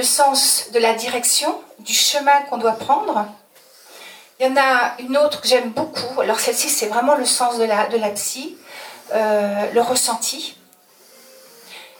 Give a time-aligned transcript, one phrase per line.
[0.00, 3.26] le sens de la direction, du chemin qu'on doit prendre.
[4.38, 6.22] Il y en a une autre que j'aime beaucoup.
[6.22, 8.56] Alors celle-ci, c'est vraiment le sens de la, de la psy,
[9.12, 10.56] euh, le ressenti.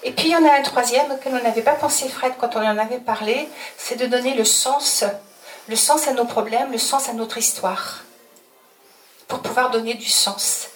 [0.03, 2.57] Et puis il y en a un troisième auquel on n'avait pas pensé, Fred, quand
[2.57, 5.05] on en avait parlé, c'est de donner le sens,
[5.69, 8.05] le sens à nos problèmes, le sens à notre histoire,
[9.29, 10.69] pour pouvoir donner du sens.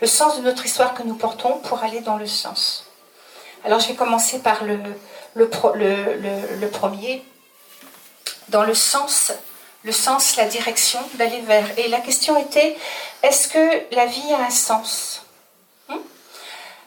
[0.00, 2.86] Le sens de notre histoire que nous portons pour aller dans le sens.
[3.66, 4.78] Alors je vais commencer par le,
[5.34, 5.48] le,
[6.60, 7.24] le, premier,
[8.48, 9.32] dans le sens,
[9.84, 11.66] le sens, la direction d'aller vers.
[11.78, 12.76] Et la question était,
[13.22, 15.22] est-ce que la vie a un sens?
[15.88, 15.96] Hmm?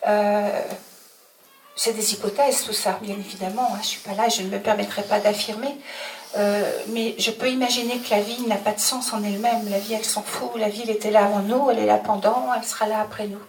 [0.07, 0.61] Euh,
[1.75, 3.69] c'est des hypothèses tout ça, bien évidemment.
[3.73, 3.77] Hein.
[3.77, 5.75] Je ne suis pas là, je ne me permettrai pas d'affirmer.
[6.35, 9.69] Euh, mais je peux imaginer que la vie n'a pas de sens en elle-même.
[9.69, 10.51] La vie, elle s'en fout.
[10.55, 13.27] La vie, elle était là avant nous, elle est là pendant, elle sera là après
[13.27, 13.41] nous.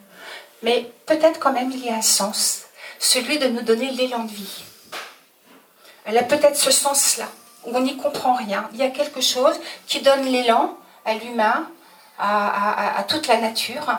[0.62, 2.62] Mais peut-être quand même il y a un sens,
[2.98, 4.64] celui de nous donner l'élan de vie.
[6.04, 7.26] Elle a peut-être ce sens-là,
[7.64, 8.68] où on n'y comprend rien.
[8.72, 11.68] Il y a quelque chose qui donne l'élan à l'humain,
[12.18, 13.98] à, toute la nature,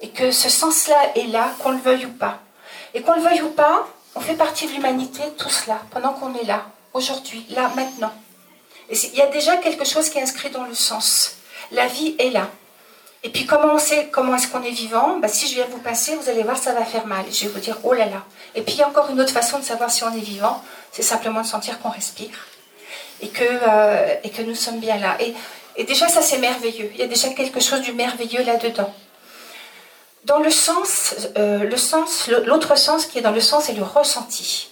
[0.00, 2.40] et que ce sens-là est là, qu'on le veuille ou pas.
[2.94, 6.34] Et qu'on le veuille ou pas, on fait partie de l'humanité, tout cela, pendant qu'on
[6.34, 8.12] est là, aujourd'hui, là, maintenant.
[8.90, 11.36] Et il y a déjà quelque chose qui est inscrit dans le sens.
[11.70, 12.48] La vie est là.
[13.24, 15.18] Et puis comment on sait comment est-ce qu'on est vivant?
[15.20, 17.24] Bah, Si je viens vous passer, vous allez voir, ça va faire mal.
[17.30, 18.24] Je vais vous dire, oh là là.
[18.54, 20.62] Et puis il y a encore une autre façon de savoir si on est vivant,
[20.92, 22.46] c'est simplement de sentir qu'on respire.
[23.20, 25.16] Et que, euh, et que nous sommes bien là.
[25.20, 25.34] Et,
[25.76, 26.90] et déjà, ça c'est merveilleux.
[26.94, 28.92] Il y a déjà quelque chose du merveilleux là-dedans.
[30.24, 33.82] Dans le sens, euh, le sens, l'autre sens qui est dans le sens est le
[33.82, 34.70] ressenti.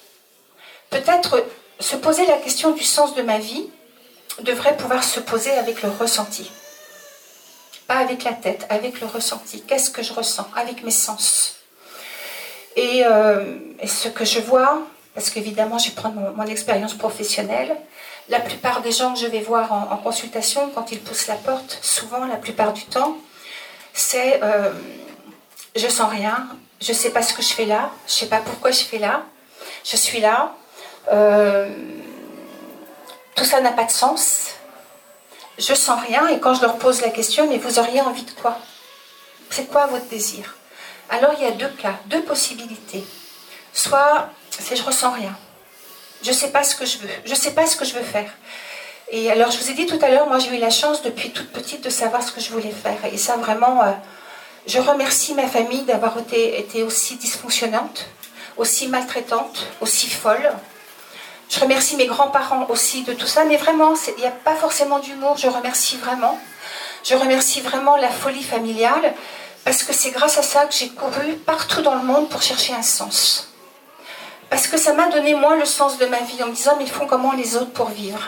[0.90, 1.44] Peut-être
[1.78, 3.68] se poser la question du sens de ma vie
[4.42, 6.50] devrait pouvoir se poser avec le ressenti.
[7.86, 9.62] Pas avec la tête, avec le ressenti.
[9.62, 10.46] Qu'est-ce que je ressens?
[10.56, 11.60] Avec mes sens
[12.76, 14.82] et, euh, ce que je vois,
[15.14, 17.76] parce qu'évidemment, je vais prendre mon, expérience professionnelle.
[18.28, 21.78] La plupart des gens que je vais voir en, consultation, quand ils poussent la porte,
[21.82, 23.16] souvent, la plupart du temps,
[23.92, 24.70] c'est euh,
[25.74, 26.48] je sens rien,
[26.80, 29.24] je sais pas ce que je fais là, je sais pas pourquoi je fais là,
[29.84, 30.54] je suis là,
[31.12, 31.68] euh,
[33.34, 34.54] tout ça n'a pas de sens,
[35.58, 38.30] je sens rien et quand je leur pose la question, mais vous auriez envie de
[38.30, 38.58] quoi?
[39.50, 40.56] C'est quoi votre désir?
[41.10, 43.04] Alors il y a deux cas, deux possibilités.
[43.72, 45.36] Soit c'est je ressens rien,
[46.22, 47.94] je ne sais pas ce que je veux, je ne sais pas ce que je
[47.94, 48.30] veux faire.
[49.12, 51.30] Et alors je vous ai dit tout à l'heure, moi j'ai eu la chance depuis
[51.30, 52.98] toute petite de savoir ce que je voulais faire.
[53.12, 53.82] Et ça vraiment...
[53.82, 53.92] Euh,
[54.66, 58.06] je remercie ma famille d'avoir été, aussi dysfonctionnante,
[58.56, 60.52] aussi maltraitante, aussi folle.
[61.48, 64.98] Je remercie mes grands-parents aussi de tout ça, mais vraiment, il n'y a pas forcément
[64.98, 66.38] d'humour, je remercie vraiment.
[67.02, 69.14] Je remercie vraiment la folie familiale,
[69.64, 72.74] parce que c'est grâce à ça que j'ai couru partout dans le monde pour chercher
[72.74, 73.49] un sens.
[74.50, 76.84] Parce que ça m'a donné, moi, le sens de ma vie, en me disant, mais
[76.84, 78.20] ils font comment les autres pour vivre?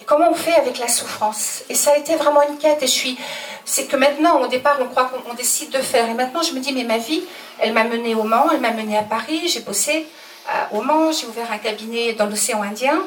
[0.00, 1.62] Et comment on fait avec la souffrance?
[1.68, 3.18] Et ça a été vraiment une quête, et je suis
[3.66, 6.08] c'est que maintenant, au départ, on croit qu'on décide de faire.
[6.08, 7.24] Et maintenant, je me dis, mais ma vie,
[7.58, 10.06] elle m'a menée au Mans, elle m'a menée à Paris, j'ai bossé
[10.48, 13.02] euh, au Mans, j'ai ouvert un cabinet dans l'océan Indien,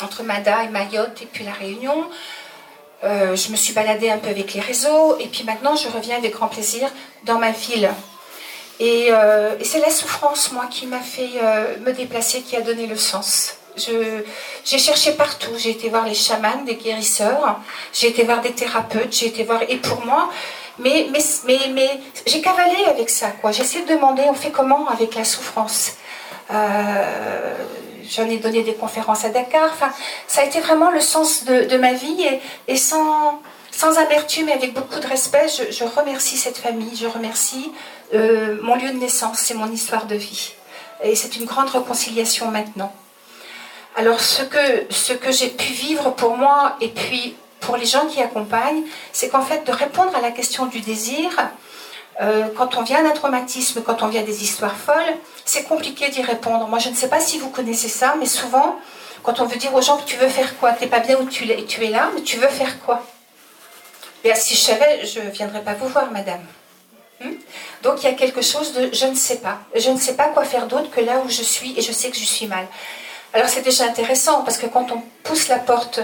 [0.00, 2.08] entre Mada et Mayotte, et puis la Réunion.
[3.02, 6.18] Euh, je me suis baladée un peu avec les réseaux, et puis maintenant, je reviens
[6.18, 6.88] avec grand plaisir
[7.24, 7.90] dans ma ville.
[8.80, 11.30] Et, euh, et c'est la souffrance, moi, qui m'a fait
[11.80, 13.56] me déplacer, qui a donné le sens.
[13.76, 15.52] J'ai cherché partout.
[15.56, 17.60] J'ai été voir les chamans, des guérisseurs.
[17.92, 19.12] J'ai été voir des thérapeutes.
[19.12, 19.62] J'ai été voir.
[19.68, 20.30] Et pour moi,
[20.78, 23.28] mais, mais, mais, mais j'ai cavalé avec ça.
[23.40, 23.52] quoi.
[23.52, 25.92] J'ai essayé de demander on fait comment avec la souffrance?
[26.50, 27.54] Euh,
[28.10, 29.70] J'en ai donné des conférences à Dakar.
[29.72, 29.90] Enfin,
[30.26, 32.26] ça a été vraiment le sens de, ma vie.
[32.68, 36.94] Et, sans, sans amertume et avec beaucoup de respect, je, remercie cette famille.
[36.96, 37.72] Je remercie
[38.14, 39.38] euh, mon lieu de naissance.
[39.38, 40.52] C'est mon histoire de vie.
[41.02, 42.94] Et c'est une grande réconciliation maintenant.
[43.96, 48.06] Alors ce que, ce que j'ai pu vivre pour moi et puis pour les gens
[48.06, 48.82] qui accompagnent,
[49.12, 51.30] c'est qu'en fait de répondre à la question du désir,
[52.20, 55.14] euh, quand on vient d'un traumatisme, quand on vient des histoires folles,
[55.44, 56.66] c'est compliqué d'y répondre.
[56.66, 58.78] Moi je ne sais pas si vous connaissez ça, mais souvent
[59.22, 61.18] quand on veut dire aux gens que tu veux faire quoi, tu n'es pas bien
[61.18, 63.02] où tu es, tu es là, mais tu veux faire quoi?
[64.22, 66.44] Et si je savais, je ne viendrais pas vous voir, madame.
[67.20, 67.34] Hmm?
[67.82, 69.58] Donc il y a quelque chose de je ne sais pas.
[69.74, 72.10] Je ne sais pas quoi faire d'autre que là où je suis et je sais
[72.10, 72.66] que je suis mal.
[73.32, 76.00] Alors c'est déjà intéressant parce que quand on pousse la porte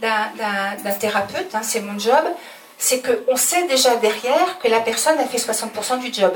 [0.00, 2.24] d'un thérapeute, hein, c'est mon job,
[2.76, 6.34] c'est qu'on sait déjà derrière que la personne a fait 60% du job.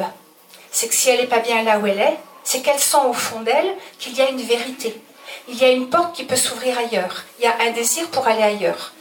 [0.70, 3.12] C'est que si elle n'est pas bien là où elle est, c'est qu'elle sent au
[3.12, 5.00] fond d'elle qu'il y a une vérité.
[5.48, 7.24] Il y a une porte qui peut s'ouvrir ailleurs.
[7.38, 8.92] Il y a un désir pour aller ailleurs.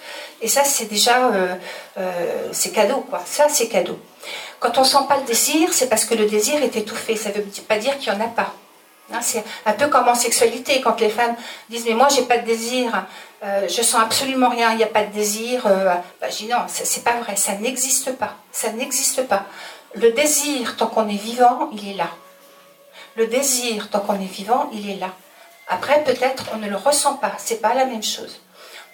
[0.41, 1.55] Et ça, c'est déjà, euh,
[1.97, 3.21] euh, c'est cadeau, quoi.
[3.25, 3.99] Ça, c'est cadeau.
[4.59, 7.15] Quand on sent pas le désir, c'est parce que le désir est étouffé.
[7.15, 8.53] Ça ne veut pas dire qu'il n'y en a pas.
[9.13, 11.35] Hein, c'est un peu comme en sexualité, quand les femmes
[11.69, 13.05] disent Mais moi, j'ai pas de désir,
[13.43, 15.67] euh, je sens absolument rien, il n'y a pas de désir.
[15.67, 18.35] Euh, bah, je dis Non, c'est pas vrai, ça n'existe pas.
[18.51, 19.45] Ça n'existe pas.
[19.93, 22.09] Le désir, tant qu'on est vivant, il est là.
[23.15, 25.11] Le désir, tant qu'on est vivant, il est là.
[25.67, 27.33] Après, peut-être, on ne le ressent pas.
[27.37, 28.41] C'est pas la même chose.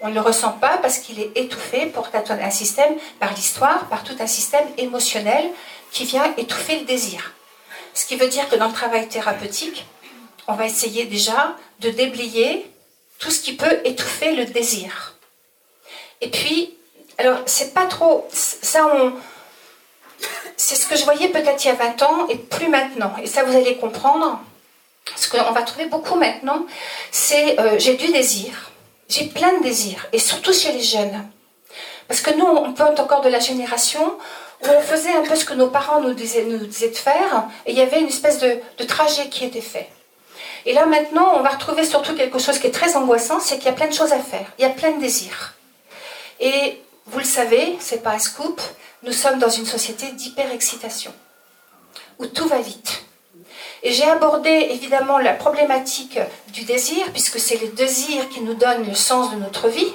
[0.01, 4.03] On ne le ressent pas parce qu'il est étouffé pour un système, par l'histoire, par
[4.03, 5.45] tout un système émotionnel
[5.91, 7.33] qui vient étouffer le désir.
[7.93, 9.85] Ce qui veut dire que dans le travail thérapeutique,
[10.47, 12.71] on va essayer déjà de déblayer
[13.19, 15.15] tout ce qui peut étouffer le désir.
[16.21, 16.75] Et puis,
[17.19, 18.27] alors, c'est pas trop.
[18.31, 18.91] Ça.
[20.57, 23.13] C'est ce que je voyais peut-être il y a 20 ans et plus maintenant.
[23.21, 24.39] Et ça, vous allez comprendre.
[25.15, 26.65] Ce qu'on va trouver beaucoup maintenant,
[27.11, 28.70] c'est euh, j'ai du désir.
[29.11, 30.07] J'ai plein de désirs.
[30.13, 31.29] Et surtout chez les jeunes.
[32.07, 34.17] Parce que nous, on peut être encore de la génération
[34.63, 37.49] où on faisait un peu ce que nos parents nous disaient, de faire.
[37.65, 39.89] Et il y avait une espèce de, de trajet qui était fait.
[40.65, 43.65] Et là maintenant, on va retrouver surtout quelque chose qui est très angoissant, c'est qu'il
[43.65, 45.55] y a plein de choses à faire, il y a plein de désirs.
[46.39, 48.61] Et vous le savez, c'est pas un scoop,
[49.03, 51.13] nous sommes dans une société d'hyper-excitation,
[52.19, 53.05] où tout va vite.
[53.83, 56.19] Et j'ai abordé évidemment la problématique
[56.49, 59.91] du désir, puisque c'est le désir qui nous donne le sens de notre vie.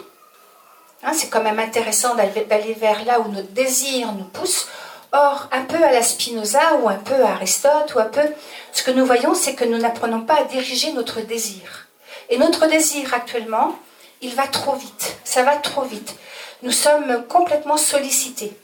[1.04, 4.66] Hein, c'est quand même intéressant d'aller vers là où notre désir nous pousse.
[5.12, 8.24] Or, un peu à la Spinoza ou un peu à Aristote ou un peu,
[8.72, 11.86] ce que nous voyons, c'est que nous n'apprenons pas à diriger notre désir.
[12.28, 13.76] Et notre désir actuellement,
[14.20, 16.16] il va trop vite, ça va trop vite.
[16.62, 18.56] Nous sommes complètement sollicités.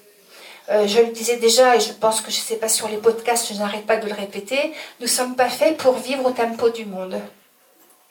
[0.71, 2.97] Euh, je le disais déjà, et je pense que je ne sais pas sur les
[2.97, 6.31] podcasts, je n'arrête pas de le répéter, nous ne sommes pas faits pour vivre au
[6.31, 7.21] tempo du monde.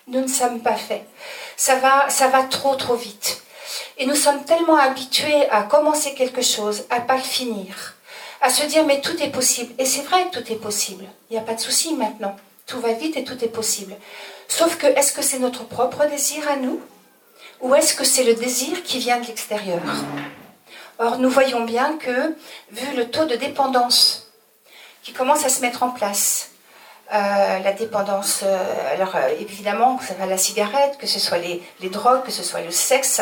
[0.08, 1.06] Nous ne sommes pas faits.
[1.56, 3.42] Ça va, ça va trop trop vite.
[3.98, 7.96] Et nous sommes tellement habitués à commencer quelque chose, à pas le finir
[8.42, 9.74] à se dire mais tout est possible.
[9.78, 11.06] Et c'est vrai que tout est possible.
[11.30, 12.36] Il n'y a pas de souci maintenant.
[12.66, 13.96] Tout va vite et tout est possible.
[14.48, 16.82] Sauf que est-ce que c'est notre propre désir à nous?
[17.62, 19.80] Ou est-ce que c'est le désir qui vient de l'extérieur?
[21.00, 22.36] Or, nous voyons bien que,
[22.72, 24.32] vu le taux de dépendance
[25.04, 26.52] qui commence à se mettre en place,
[27.14, 31.40] euh, la dépendance, euh, alors euh, évidemment, que ce soit la cigarette, que ce soit
[31.40, 33.22] les, les drogues, que ce soit le sexe,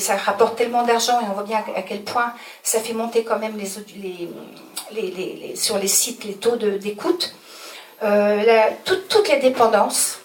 [0.00, 3.38] ça rapporte tellement d'argent et on voit bien à quel point ça fait monter quand
[3.38, 7.34] même les, sur les sites les taux d'écoute.
[8.02, 10.18] Euh, toutes les dépendances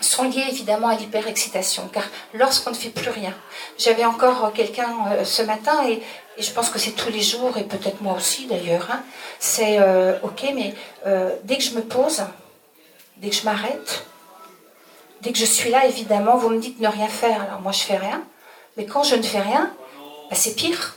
[0.00, 2.04] sont liées évidemment à l'hyperexcitation, car
[2.34, 3.34] lorsqu'on ne fait plus rien,
[3.78, 6.02] j'avais encore quelqu'un euh, ce matin et,
[6.38, 8.88] je pense que c'est tous les jours et peut-être moi aussi d'ailleurs.
[8.90, 9.02] Hein,
[9.38, 10.74] c'est euh, ok, mais
[11.44, 12.20] dès que je me pose,
[13.16, 14.04] dès que je m'arrête,
[15.22, 17.40] dès que je suis là, évidemment, vous me dites ne rien faire.
[17.40, 18.22] Alors moi je fais rien.
[18.76, 19.72] Mais quand je ne fais rien,
[20.28, 20.96] bah, c'est pire.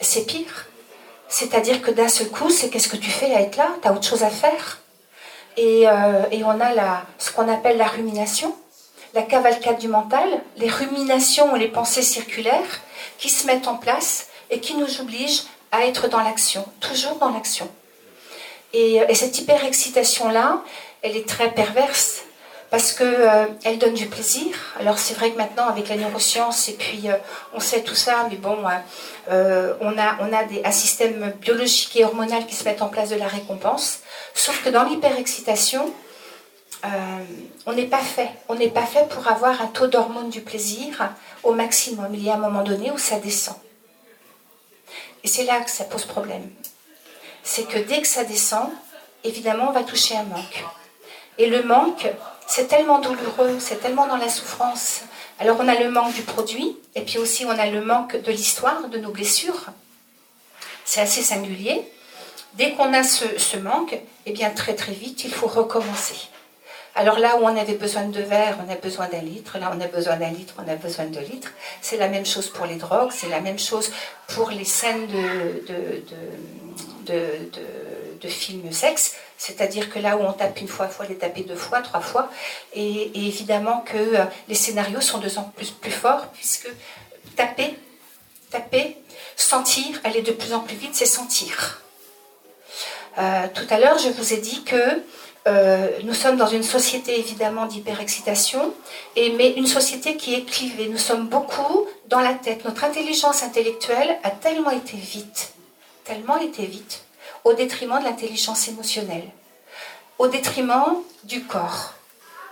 [0.00, 0.66] C'est pire.
[1.28, 3.68] C'est-à-dire que d'un seul coup, c'est qu'est-ce que tu fais à être là?
[3.80, 4.80] Tu as autre chose à faire?
[5.56, 8.54] Et, euh, et on a ce qu'on appelle la rumination,
[9.14, 12.80] la cavalcade du mental, les ruminations ou les pensées circulaires
[13.18, 17.30] qui se mettent en place et qui nous obligent à être dans l'action, toujours dans
[17.30, 17.68] l'action.
[18.72, 20.62] Et, et cette hyper-excitation-là,
[21.02, 22.22] elle est très perverse
[22.70, 24.56] parce qu'elle euh, donne du plaisir.
[24.78, 27.16] Alors c'est vrai que maintenant avec la neuroscience et puis euh,
[27.52, 28.58] on sait tout ça, mais bon,
[29.30, 32.88] euh, on a, on a des, un système biologique et hormonal qui se met en
[32.88, 34.00] place de la récompense.
[34.34, 35.92] Sauf que dans l'hyperexcitation,
[37.66, 38.30] on n'est pas fait.
[38.48, 41.10] On n'est pas fait pour avoir un taux d'hormone du plaisir
[41.42, 42.08] au maximum.
[42.14, 43.56] Il y a un moment donné où ça descend.
[45.22, 46.48] Et c'est là que ça pose problème.
[47.42, 48.70] C'est que dès que ça descend,
[49.24, 50.64] évidemment, on va toucher un manque.
[51.36, 52.08] Et le manque,
[52.50, 55.02] c'est tellement douloureux, c'est tellement dans la souffrance.
[55.38, 58.32] Alors on a le manque du produit, et puis aussi on a le manque de
[58.32, 59.66] l'histoire, de nos blessures.
[60.84, 61.80] C'est assez singulier.
[62.54, 66.16] Dès qu'on a ce, manque, eh bien très très vite, il faut recommencer.
[66.96, 69.58] Alors là où on avait besoin de deux verres, on a besoin d'un litre.
[69.58, 71.52] Là, on a besoin d'un litre, on a besoin de litres.
[71.80, 73.92] C'est la même chose pour les drogues, c'est la même chose
[74.26, 75.62] pour les scènes de
[78.28, 79.14] films sexe.
[79.38, 82.00] C'est-à-dire que là où on tape une fois, il faut les taper deux fois, trois
[82.00, 82.30] fois.
[82.74, 86.68] Et, évidemment que euh, les scénarios sont de plus en plus, plus forts, puisque
[87.36, 87.74] taper,
[88.50, 88.96] taper,
[89.36, 91.82] sentir, aller de plus en plus vite, c'est sentir.
[93.18, 95.02] Euh, tout à l'heure, je vous ai dit que
[95.48, 98.74] euh, nous sommes dans une société évidemment d'hyperexcitation,
[99.16, 100.88] mais une société qui est clivée.
[100.88, 102.64] Nous sommes beaucoup dans la tête.
[102.64, 105.54] Notre intelligence intellectuelle a tellement été vite,
[106.04, 107.04] tellement été vite,
[107.44, 109.28] au détriment de l'intelligence émotionnelle,
[110.18, 111.94] au détriment du corps.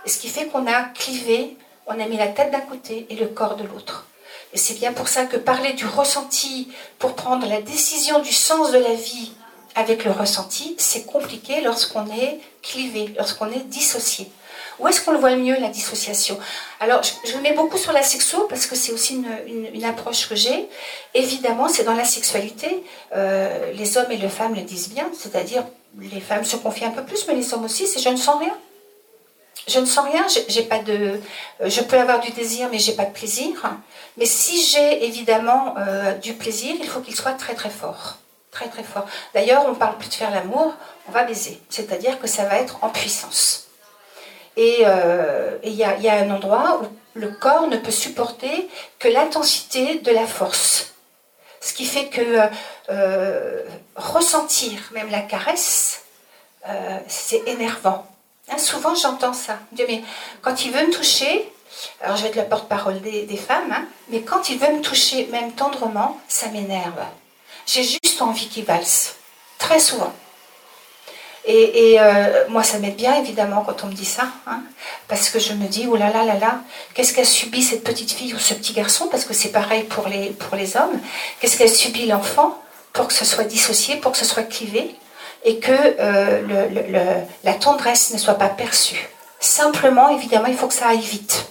[0.05, 3.15] Et ce qui fait qu'on a clivé, on a mis la tête d'un côté et
[3.15, 4.05] le corps de l'autre.
[4.53, 8.71] Et c'est bien pour ça que parler du ressenti pour prendre la décision du sens
[8.71, 9.31] de la vie
[9.75, 14.31] avec le ressenti, c'est compliqué lorsqu'on est clivé, lorsqu'on est dissocié.
[14.79, 16.39] Où est-ce qu'on le voit le mieux, la dissociation?
[16.79, 20.69] Alors, je, mets beaucoup sur la sexo parce que c'est aussi une, approche que j'ai.
[21.13, 22.83] Évidemment, c'est dans la sexualité.
[23.15, 25.63] Euh, les hommes et les femmes le disent bien, c'est-à-dire
[25.99, 28.39] les femmes se confient un peu plus, mais les hommes aussi, c'est je ne sens
[28.39, 28.55] rien.
[29.67, 31.19] Je ne sens rien, j'ai pas de,
[31.61, 33.49] euh, je peux avoir du désir, mais j'ai pas de plaisir.
[34.17, 38.17] Mais si j'ai évidemment euh, du plaisir, il faut qu'il soit très très fort,
[38.51, 39.05] très très fort.
[39.33, 40.73] D'ailleurs, on parle plus de faire l'amour,
[41.07, 43.68] on va baiser, c'est-à-dire que ça va être en puissance.
[44.59, 48.67] Et euh, il y, a un endroit où le corps ne peut supporter
[48.99, 50.95] que l'intensité de la force.
[51.61, 52.41] Ce qui fait que
[52.89, 53.63] euh,
[53.95, 56.01] ressentir même la caresse,
[56.67, 58.05] euh, c'est énervant.
[58.51, 59.59] Hein, souvent j'entends ça.
[59.77, 60.03] mais
[60.41, 61.49] quand il veut me toucher,
[62.01, 65.27] alors je vais être la porte-parole des, femmes, hein, mais quand il veut me toucher
[65.27, 67.01] même tendrement, ça m'énerve.
[67.65, 69.15] J'ai juste envie qu'il valse.
[69.57, 70.13] Très souvent.
[71.45, 74.27] Et, euh, moi, ça m'aide bien, évidemment, quand on me dit ça.
[74.45, 74.61] Hein,
[75.07, 76.59] parce que je me dis, oh là là là là,
[76.93, 80.07] qu'est-ce qu'a subi cette petite fille ou ce petit garçon Parce que c'est pareil pour
[80.07, 80.99] les, pour les hommes.
[81.39, 82.61] Qu'est-ce qu'a subi l'enfant
[82.93, 84.95] pour que ce soit dissocié, pour que ce soit clivé
[85.45, 89.09] et que euh, la tendresse ne soit pas perçue.
[89.39, 91.45] Simplement, évidemment, il faut que ça aille vite.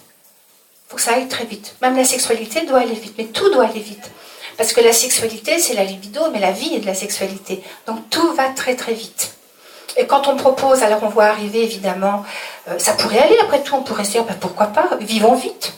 [0.87, 1.75] Il faut que ça aille très vite.
[1.80, 4.11] Même la sexualité doit aller vite, mais tout doit aller vite.
[4.57, 7.62] Parce que la sexualité, c'est la libido, mais la vie est de la sexualité.
[7.87, 9.38] Donc tout va très très vite.
[9.99, 12.25] Et quand on propose, alors on voit arriver évidemment,
[12.69, 15.75] euh, ça pourrait aller, après tout, on pourrait se dire, ben, pourquoi pas, vivons vite.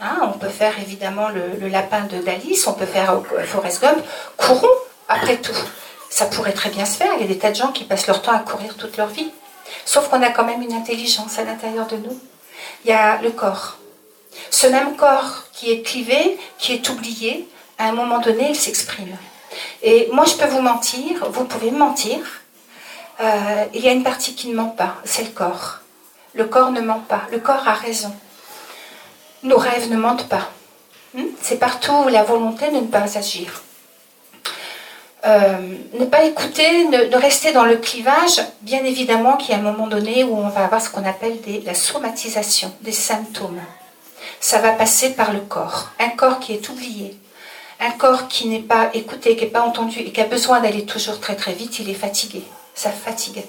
[0.00, 3.98] Hein, on peut faire évidemment le, lapin de d'Alice, on peut faire euh, Forrest Gump,
[4.36, 4.66] courons,
[5.08, 5.56] après tout.
[6.10, 8.08] Ça pourrait très bien se faire, il y a des tas de gens qui passent
[8.08, 9.30] leur temps à courir toute leur vie.
[9.84, 12.18] Sauf qu'on a quand même une intelligence à l'intérieur de nous.
[12.84, 13.78] Il y a le corps.
[14.50, 19.16] Ce même corps qui est clivé, qui est oublié, à un moment donné, il s'exprime.
[19.82, 22.18] Et moi, je peux vous mentir, vous pouvez me mentir,
[23.20, 25.78] euh, il y a une partie qui ne ment pas, c'est le corps.
[26.34, 28.14] Le corps ne ment pas, le corps a raison.
[29.42, 30.50] Nos rêves ne mentent pas.
[31.14, 31.24] Hmm?
[31.42, 33.62] C'est partout la volonté de ne pas agir.
[35.26, 35.56] Euh,
[35.98, 39.88] ne pas écouter, ne, rester dans le clivage, bien évidemment qu'il y a un moment
[39.88, 43.60] donné où on va avoir ce qu'on appelle la somatisation, des symptômes.
[44.38, 45.88] Ça va passer par le corps.
[45.98, 47.18] Un corps qui est oublié,
[47.80, 50.86] un corps qui n'est pas écouté, qui n'est pas entendu et qui a besoin d'aller
[50.86, 52.44] toujours très très vite, il est fatigué
[52.78, 53.44] ça fatigue.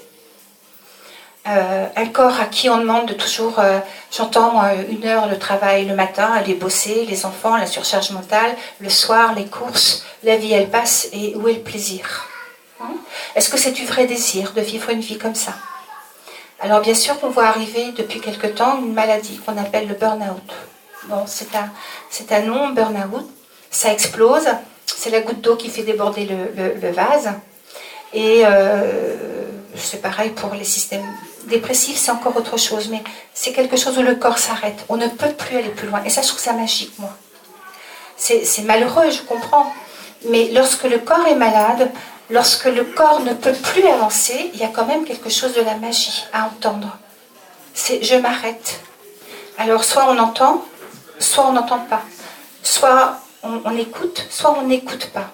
[1.46, 3.78] Euh, un corps à qui on demande de toujours, euh,
[4.10, 8.90] j'entends une heure le travail le matin, aller bosser, les enfants, la surcharge mentale, le
[8.90, 12.26] soir, les courses, la vie elle passe et où est le plaisir
[12.80, 12.94] hein?
[13.36, 15.54] Est-ce que c'est du vrai désir de vivre une vie comme ça?
[16.58, 20.50] Alors bien sûr qu'on voit arriver depuis quelque temps une maladie qu'on appelle le burn-out.
[21.04, 21.70] Bon, c'est un,
[22.10, 23.30] c'est un nom, burn-out,
[23.70, 24.48] ça explose,
[24.84, 27.30] c'est la goutte d'eau qui fait déborder le vase.
[28.12, 29.16] Et euh,
[29.76, 31.06] c'est pareil pour les systèmes
[31.44, 33.02] dépressifs, c'est encore autre chose, mais
[33.34, 34.84] c'est quelque chose où le corps s'arrête.
[34.88, 36.02] On ne peut plus aller plus loin.
[36.04, 37.10] Et ça, je trouve ça magique, moi.
[38.16, 39.72] C'est malheureux, je comprends.
[40.28, 41.90] Mais lorsque le corps est malade,
[42.28, 45.62] lorsque le corps ne peut plus avancer, il y a quand même quelque chose de
[45.62, 46.98] la magie à entendre.
[47.72, 48.80] C'est je m'arrête.
[49.56, 50.64] Alors, soit on entend,
[51.18, 52.02] soit on n'entend pas.
[52.62, 55.30] Soit on, on écoute, soit on n'écoute pas.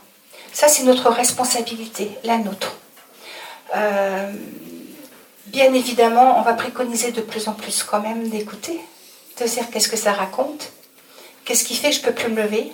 [0.57, 2.77] Ça, c'est notre responsabilité, la nôtre.
[3.77, 4.33] Euh,
[5.49, 8.81] bien évidemment, on va préconiser de plus en plus quand même d'écouter,
[9.39, 10.73] de dire qu'est-ce que ça raconte,
[11.45, 12.73] qu'est-ce qui fait que je ne peux plus me lever,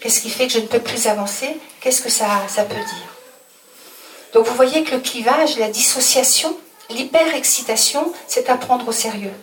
[0.00, 3.10] qu'est-ce qui fait que je ne peux plus avancer, qu'est-ce que ça, peut dire?
[4.32, 6.56] Donc vous voyez que le clivage, la dissociation,
[6.90, 9.34] l'hyper-excitation, c'est à prendre au sérieux.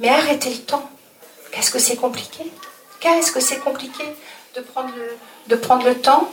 [0.00, 0.88] Mais arrêtez le temps.
[1.52, 2.50] Qu'est-ce que c'est compliqué?
[3.00, 4.04] Qu'est-ce que c'est compliqué
[4.54, 6.30] de prendre le temps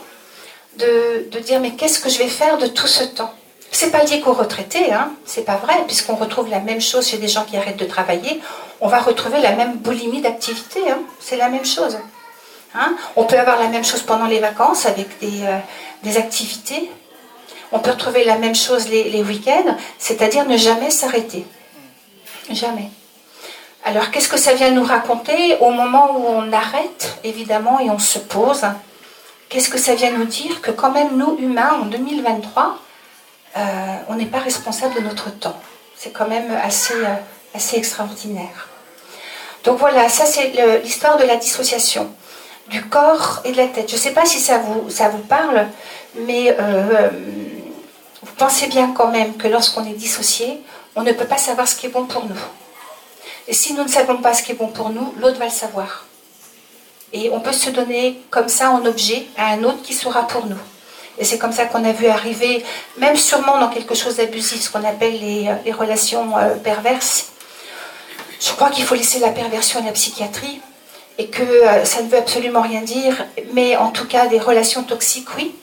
[0.78, 3.32] de, dire mais qu'est-ce que je vais faire de tout ce temps?
[3.70, 7.18] C'est pas lié qu'aux retraités, hein, c'est pas vrai, puisqu'on retrouve la même chose chez
[7.18, 8.40] des gens qui arrêtent de travailler,
[8.80, 11.98] on va retrouver la même boulimie d'activité, hein, c'est la même chose.
[12.74, 12.94] Hein.
[13.16, 16.90] On peut avoir la même chose pendant les vacances avec des, euh, activités.
[17.72, 21.44] On peut retrouver la même chose les, les week-ends, c'est-à-dire ne jamais s'arrêter.
[22.50, 22.90] Jamais.
[23.84, 27.98] Alors qu'est-ce que ça vient nous raconter au moment où on arrête, évidemment, et on
[27.98, 28.62] se pose
[29.54, 32.76] Qu'est-ce que ça vient nous dire Que quand même, nous, humains, en 2023,
[33.56, 33.60] euh,
[34.08, 35.56] on n'est pas responsable de notre temps.
[35.96, 37.14] C'est quand même assez, euh,
[37.54, 38.68] assez extraordinaire.
[39.62, 42.10] Donc voilà, ça c'est l'histoire de la dissociation
[42.66, 43.88] du corps et de la tête.
[43.88, 45.68] Je ne sais pas si ça vous, ça vous parle,
[46.16, 47.10] mais euh,
[48.24, 50.64] vous pensez bien quand même que lorsqu'on est dissocié,
[50.96, 52.42] on ne peut pas savoir ce qui est bon pour nous.
[53.46, 55.52] Et si nous ne savons pas ce qui est bon pour nous, l'autre va le
[55.52, 56.06] savoir.
[57.14, 60.44] Et on peut se donner comme ça en objet à un autre qui sera pour
[60.46, 60.58] nous.
[61.16, 62.64] Et c'est comme ça qu'on a vu arriver,
[62.98, 67.28] même sûrement dans quelque chose d'abusif, ce qu'on appelle les, les relations perverses.
[68.40, 70.60] Je crois qu'il faut laisser la perversion à la psychiatrie
[71.16, 74.82] et que euh, ça ne veut absolument rien dire, mais en tout cas des relations
[74.82, 75.54] toxiques, oui,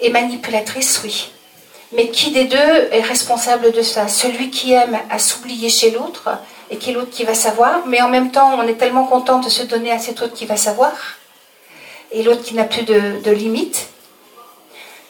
[0.00, 1.32] et manipulatrices, oui.
[1.94, 4.06] Mais qui des deux est responsable de ça?
[4.08, 6.30] Celui qui aime à s'oublier chez l'autre
[6.72, 9.38] et qui est l'autre qui va savoir, mais en même temps on est tellement content
[9.38, 10.92] de se donner à cet autre qui va savoir,
[12.10, 13.88] et l'autre qui n'a plus de, limites.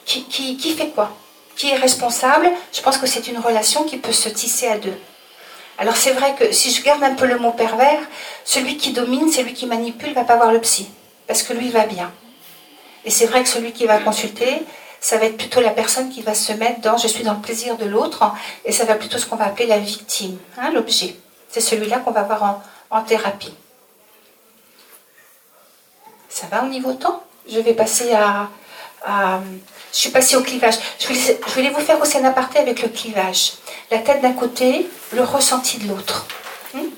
[0.05, 1.17] Qui fait quoi?
[1.57, 2.51] Qui est responsable?
[2.73, 4.99] Je pense que c'est une relation qui peut se tisser à deux.
[5.79, 8.01] Alors c'est vrai que si je garde un peu le mot pervers,
[8.45, 10.89] celui qui domine, celui qui manipule, va pas voir le psy,
[11.29, 12.11] parce que lui va bien.
[13.05, 14.63] Et c'est vrai que celui qui va consulter,
[15.01, 17.41] ça va être plutôt la personne qui va se mettre dans je suis dans le
[17.41, 18.25] plaisir de l'autre,
[18.65, 21.17] et ça va plutôt ce qu'on va appeler la victime, hein, l'objet.
[21.53, 23.55] C'est celui-là qu'on va voir en, thérapie.
[26.29, 27.23] Ça va au niveau temps?
[27.49, 28.49] Je vais passer à,
[29.93, 30.77] Je suis passée au clivage.
[30.99, 31.07] Je
[31.53, 33.53] voulais, vous faire aussi un aparté avec le clivage
[33.93, 36.27] la tête d'un côté, le ressenti de l'autre.
[36.73, 36.89] Hmm?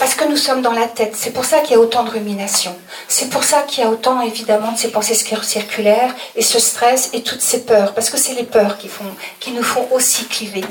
[0.00, 2.10] Parce que nous sommes dans la tête, c'est pour ça qu'il y a autant de
[2.10, 2.76] rumination.
[3.06, 7.10] C'est pour ça qu'il y a autant évidemment de ces pensées circulaires et ce stress
[7.12, 9.04] et toutes ces peurs, parce que c'est les peurs qui, font,
[9.38, 10.64] qui nous font aussi cliver.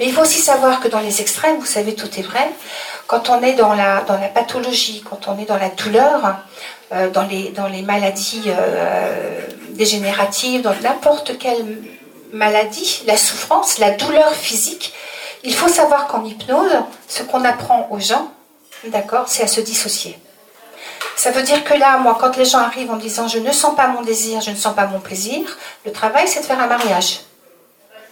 [0.00, 2.50] Mais il faut aussi savoir que dans les extrêmes, vous savez, tout est vrai.
[3.06, 6.36] Quand on est dans la, dans la pathologie, quand on est dans la douleur,
[6.92, 9.42] euh, dans, les, dans les maladies euh,
[9.72, 11.82] dégénératives, dans n'importe quelle
[12.32, 14.94] maladie, la souffrance, la douleur physique,
[15.44, 16.72] il faut savoir qu'en hypnose,
[17.06, 18.32] ce qu'on apprend aux gens,
[18.84, 20.18] d'accord, c'est à se dissocier.
[21.14, 23.76] Ça veut dire que là, moi, quand les gens arrivent en disant je ne sens
[23.76, 26.68] pas mon désir, je ne sens pas mon plaisir, le travail, c'est de faire un
[26.68, 27.20] mariage.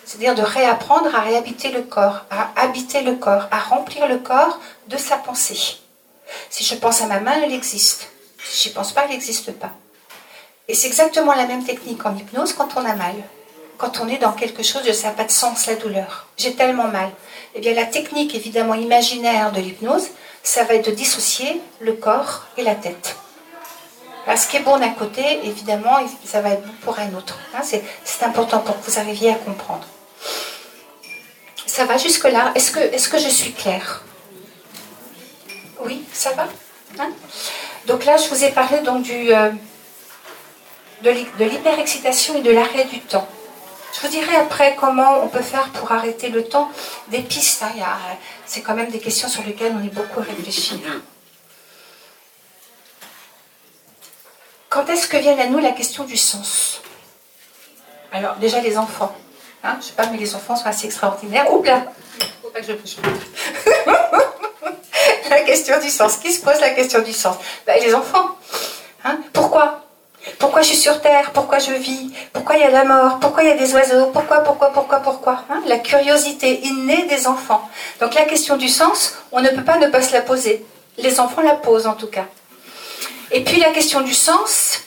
[0.09, 4.59] C'est-à-dire de réapprendre à réhabiter le corps, à habiter le corps, à remplir le corps
[4.87, 5.77] de sa pensée.
[6.49, 8.09] Si je pense à ma main, elle existe.
[8.43, 9.73] Si je n'y pense pas, elle n'existe pas.
[10.67, 13.17] Et c'est exactement la même technique en hypnose quand on a mal
[13.79, 16.27] quand on est dans quelque chose, ça n'a pas de sens, la douleur.
[16.37, 17.11] J'ai tellement mal.
[17.55, 20.09] Eh bien, la technique évidemment imaginaire de l'hypnose,
[20.43, 23.17] ça va être de dissocier le corps et la tête.
[24.37, 27.39] ce qui est bon d'un côté, évidemment, ça va être bon pour un autre.
[27.55, 29.87] Hein, c'est important pour que vous arriviez à comprendre.
[31.69, 32.53] Ça va jusque-là?
[32.55, 34.03] Est-ce que, je suis claire?
[35.85, 36.49] Oui, ça va?
[36.99, 37.11] Hein?
[37.87, 39.51] Donc là, je vous ai parlé donc, euh,
[41.03, 43.29] de l'hyperexcitation et de l'arrêt du temps.
[43.95, 46.71] Je vous dirai après comment on peut faire pour arrêter le temps.
[47.09, 47.73] Des pistes, hein,
[48.47, 50.83] c'est quand même des questions sur lesquelles on est beaucoup réfléchi.
[54.71, 56.81] Quand est-ce que vient à nous la question du sens?
[58.11, 59.15] Alors, déjà les enfants.
[59.65, 61.53] Hein, je sais pas, mais les enfants sont assez extraordinaires.
[61.53, 61.85] Oups là
[65.31, 66.17] la question du sens.
[66.17, 67.37] Qui se pose la question du sens?
[67.67, 68.37] Ben, Les enfants.
[69.05, 69.85] Hein Pourquoi?
[70.39, 71.31] Pourquoi je suis sur Terre?
[71.33, 72.13] Pourquoi je vis?
[72.33, 73.19] Pourquoi il y a la mort?
[73.21, 74.07] Pourquoi il y a des oiseaux?
[74.07, 75.45] Pourquoi, pourquoi, pourquoi, pourquoi?
[75.51, 77.69] Hein La curiosité innée des enfants.
[78.01, 80.65] Donc la question du sens, on ne peut pas ne pas se la poser.
[80.99, 82.27] Les enfants la posent en tout cas.
[83.31, 84.81] Et puis la question du sens,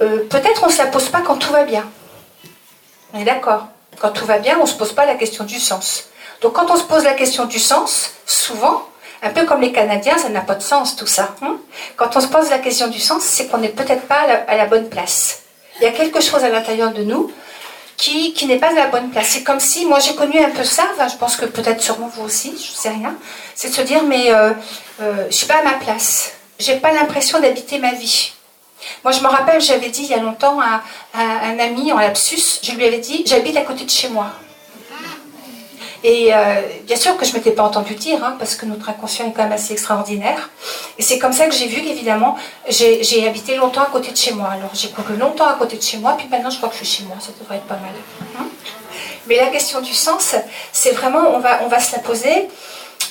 [0.00, 1.88] euh, peut-être on ne se la pose pas quand tout va bien.
[3.12, 3.66] On est d'accord
[3.98, 6.04] Quand tout va bien, on ne se pose pas la question du sens.
[6.40, 8.88] Donc quand on se pose la question du sens, souvent,
[9.22, 11.34] un peu comme les Canadiens, ça n'a pas de sens tout ça.
[11.42, 11.56] Hein.
[11.96, 14.66] Quand on se pose la question du sens, c'est qu'on n'est peut-être pas à la,
[14.66, 15.42] bonne place.
[15.80, 17.32] Il y a quelque chose à l'intérieur de nous
[17.96, 19.26] qui, qui n'est pas à la bonne place.
[19.30, 22.22] C'est comme si, moi j'ai connu un peu ça, je pense que peut-être sûrement vous
[22.22, 23.16] aussi, je ne sais rien,
[23.56, 24.52] c'est de se dire mais euh,
[25.00, 28.32] euh, je ne suis pas à ma place, j'ai pas l'impression d'habiter ma vie.
[29.04, 30.82] Moi je me rappelle, j'avais dit il y a longtemps à,
[31.14, 34.30] un ami en lapsus, je lui avais dit j'habite à côté de chez moi.
[36.04, 38.88] Et euh, bien sûr que je ne m'étais pas entendu dire, hein, parce que notre
[38.88, 40.48] inconscient est quand même assez extraordinaire.
[40.96, 42.36] Et c'est comme ça que j'ai vu qu'évidemment,
[42.68, 44.50] j'ai habité longtemps à côté de chez moi.
[44.52, 46.84] Alors j'ai couru longtemps à côté de chez moi, puis maintenant je crois que je
[46.84, 47.94] suis chez moi, ça devrait être pas mal.
[48.38, 48.46] Hein.
[49.26, 50.36] Mais la question du sens,
[50.72, 52.48] c'est vraiment, on va, on va se la poser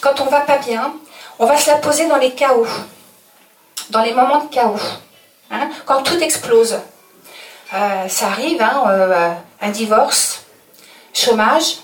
[0.02, 0.94] quand on va pas bien,
[1.40, 2.68] on va se la poser dans les chaos,
[3.90, 4.80] dans les moments de chaos,
[5.52, 6.80] hein, quand tout explose.
[7.74, 9.30] Euh, ça arrive, euh,
[9.62, 10.44] un divorce,
[11.14, 11.80] chômage,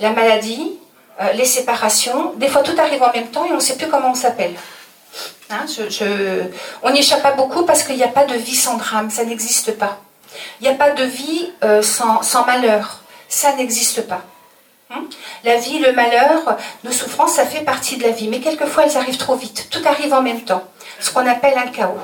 [0.00, 0.78] la maladie,
[1.20, 2.34] euh, les séparations.
[2.36, 4.54] Des fois, tout arrive en même temps et on ne sait plus comment on s'appelle.
[5.50, 5.64] Hein,
[6.82, 9.24] on n'y échappe pas beaucoup parce qu'il n'y a pas de vie sans drame, ça
[9.24, 9.98] n'existe pas.
[10.60, 14.20] Il n'y a pas de vie sans, malheur, ça n'existe pas.
[14.90, 15.04] Hein.
[15.44, 18.28] la vie, le malheur, nos souffrances, ça fait partie de la vie.
[18.28, 19.68] Mais quelquefois, elles arrivent trop vite.
[19.70, 20.64] Tout arrive en même temps.
[21.00, 22.00] Ce qu'on appelle un chaos.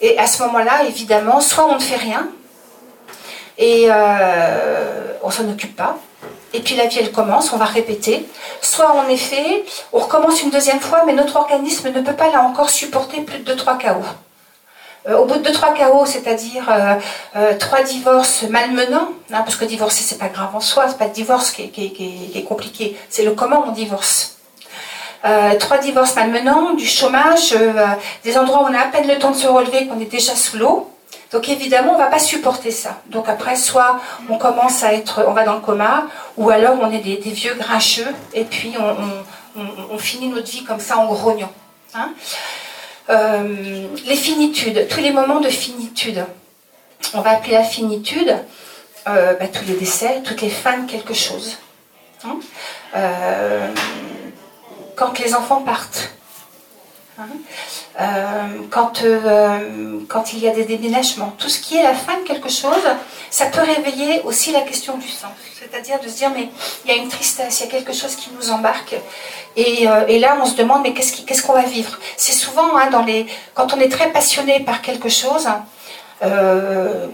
[0.00, 2.28] Et à ce moment-là, évidemment, soit on ne fait rien
[3.58, 5.98] et euh, on s'en occupe pas,
[6.52, 8.26] et puis la vie elle commence, on va répéter.
[8.60, 12.42] Soit en effet, on recommence une deuxième fois, mais notre organisme ne peut pas là
[12.42, 14.02] encore supporter plus de 2-3 chaos.
[15.08, 16.94] euh, au bout de 2-3 chaos, c'est-à-dire euh,
[17.36, 21.06] euh, trois divorces malmenants, hein, parce que divorcer c'est pas grave en soi, c'est pas
[21.06, 24.39] le divorce qui est, compliqué, c'est le comment on divorce.
[25.58, 27.54] Trois divorces malmenants, du chômage,
[28.24, 30.34] des endroits où on a à peine le temps de se relever, qu'on est déjà
[30.34, 30.90] sous l'eau.
[31.32, 33.00] Donc évidemment, on va pas supporter ça.
[33.06, 36.06] Donc après, soit on commence à être, on va dans le coma,
[36.36, 40.98] ou alors on est des, vieux grincheux, et puis on, finit notre vie comme ça
[40.98, 41.52] en grognant.
[41.94, 42.12] Hein.
[43.10, 46.24] Euh, les finitudes, tous les moments de finitude.
[47.14, 48.36] On va appeler la finitude
[49.08, 51.58] euh, bah, tous les décès, toutes les fins de quelque chose.
[52.24, 52.36] Hein.
[52.94, 53.68] Euh,
[55.00, 56.10] quand les enfants partent.
[57.18, 57.28] Hein.
[58.70, 59.02] quand,
[60.08, 61.32] quand il y a des déménagements.
[61.38, 62.86] Tout ce qui est la fin de quelque chose,
[63.30, 65.32] ça peut réveiller aussi la question du sens.
[65.58, 66.48] C'est-à-dire de se dire, mais
[66.84, 68.94] il y a une tristesse, il y a quelque chose qui nous embarque.
[69.56, 71.98] Et, euh, là, on se demande, mais qu'est-ce qu'on va vivre?
[72.16, 72.88] C'est souvent, hein,
[73.54, 75.48] quand on est très passionné par quelque chose,
[76.22, 77.06] euh,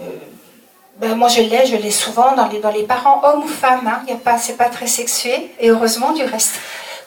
[0.99, 4.57] ben moi je l'ai, je l'ai souvent dans les, parents, hommes ou femmes, hein, c'est
[4.57, 6.55] pas très sexué, et heureusement du reste.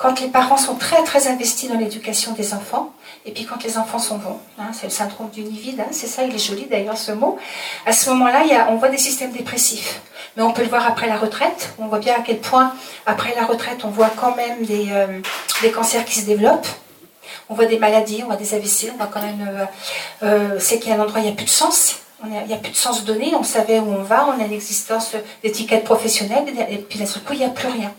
[0.00, 2.94] Quand les parents sont très très investis dans l'éducation des enfants,
[3.26, 6.06] et puis quand les enfants sont bons, hein, c'est le syndrome du nid vide, c'est
[6.06, 7.36] ça, il est joli d'ailleurs ce mot,
[7.84, 10.00] à ce moment-là, on voit des systèmes dépressifs.
[10.36, 11.74] Mais on peut le voir après la retraite.
[11.78, 12.72] On voit bien à quel point,
[13.04, 15.20] après la retraite, on voit quand même des, euh,
[15.74, 16.68] cancers qui se développent.
[17.50, 19.46] On voit des maladies, on voit des AVC, on voit quand même.
[19.46, 19.64] Euh,
[20.22, 21.96] euh, c'est qu'il y a un endroit, il n'y a plus de sens.
[22.24, 25.14] il n'y a plus de sens donné, on savait où on va, on a l'existence
[25.42, 27.92] d'étiquettes professionnelles, et puis d'un seul coup, il n'y a plus rien.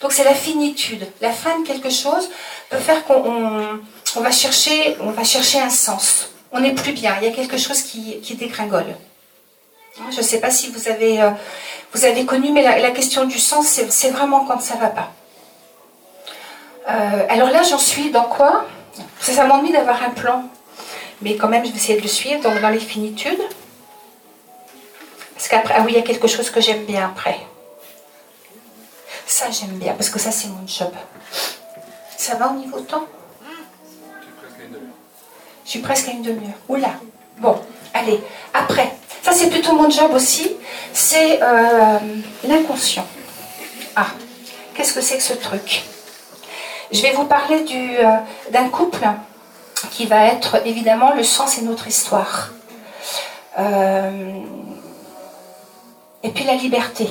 [0.00, 1.06] Donc c'est la finitude.
[1.20, 2.28] La fin de quelque chose
[2.70, 3.80] peut faire qu'on
[4.16, 4.96] on, va, chercher,
[5.60, 6.30] un sens.
[6.52, 8.96] On n'est plus bien, il y a quelque chose qui, dégringole.
[10.10, 14.10] Je ne sais pas si vous avez, euh, connu, mais la, question du sens, c'est
[14.10, 15.12] vraiment quand ça ne va pas.
[16.88, 18.66] Euh, alors là, j'en suis dans quoi?
[19.20, 20.44] Ça m'ennuie d'avoir un plan,
[21.20, 22.40] mais quand même, je vais essayer de le suivre.
[22.42, 23.42] Donc, dans les finitudes.
[25.34, 27.38] Parce qu'après, ah oui, il y a quelque chose que j'aime bien après.
[29.26, 30.92] Ça, j'aime bien, parce que ça, c'est mon job.
[32.16, 33.06] Ça va au niveau temps?
[35.64, 36.54] Je suis presque à une demi-heure.
[36.68, 36.94] Oula
[37.38, 37.60] Bon,
[37.92, 38.22] allez,
[38.54, 38.92] après.
[39.22, 40.52] Ça, c'est plutôt mon job aussi.
[40.92, 41.98] C'est euh,
[42.44, 43.06] l'inconscient.
[43.96, 44.06] Ah,
[44.74, 45.82] qu'est-ce que c'est que ce truc?
[46.92, 48.16] Je vais vous parler euh,
[48.52, 49.04] d'un couple
[49.90, 52.52] qui va être évidemment le sens et notre histoire.
[53.58, 54.40] Euh,
[56.22, 57.08] et puis la liberté.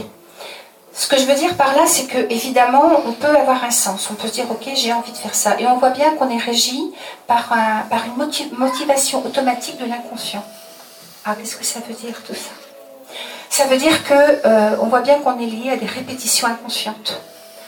[0.98, 4.10] Ce que je veux dire par là, c'est que évidemment, on peut avoir un sens.
[4.10, 5.60] On peut se dire, ok, j'ai envie de faire ça.
[5.60, 6.94] Et on voit bien qu'on est régi
[7.28, 7.50] par,
[7.90, 8.16] par une
[8.58, 10.44] motivation automatique de l'inconscient.
[11.26, 12.52] Ah, qu'est-ce que ça veut dire tout ça?
[13.50, 17.20] Ça veut dire que euh, on voit bien qu'on est lié à des répétitions inconscientes.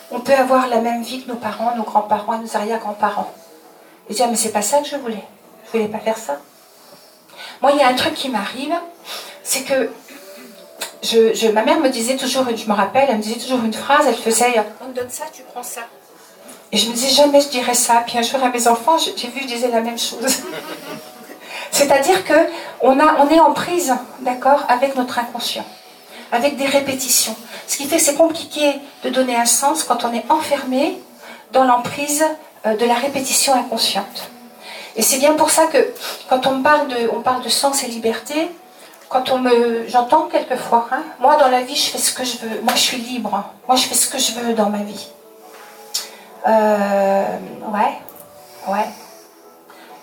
[0.10, 3.32] On peut avoir la même vie que nos parents, nos grands-parents nos arrière-grands-parents.
[4.10, 5.24] Et dire, mais c'est pas ça que je voulais.
[5.66, 6.38] Je voulais pas faire ça.
[7.62, 8.74] Moi, il y a un truc qui m'arrive,
[9.44, 9.92] c'est que
[11.12, 14.06] je, ma mère me disait toujours, je me rappelle, elle me disait toujours une phrase,
[14.08, 15.82] elle faisait On te donne ça, tu prends ça.
[16.72, 18.04] Et je me disais jamais je dirais ça.
[18.06, 20.26] Puis un jour à mes enfants, j'ai vu, je disais la même chose.
[21.72, 22.34] C'est-à-dire que
[22.82, 25.66] on, a, on est en prise, d'accord, avec notre inconscient,
[26.32, 27.36] avec des répétitions.
[27.68, 31.00] Ce qui fait que c'est compliqué de donner un sens quand on est enfermé
[31.52, 32.26] dans l'emprise
[32.66, 34.30] euh, de la répétition inconsciente.
[34.96, 35.94] Et c'est bien pour ça que
[36.28, 38.50] quand on parle de, on parle de sens et liberté,
[39.10, 42.38] quand on me, j'entends quelquefois, hein, moi dans la vie je fais ce que je
[42.38, 45.08] veux, moi je suis libre, moi je fais ce que je veux dans ma vie.
[46.48, 47.26] Euh,
[47.74, 47.98] ouais,
[48.68, 48.86] ouais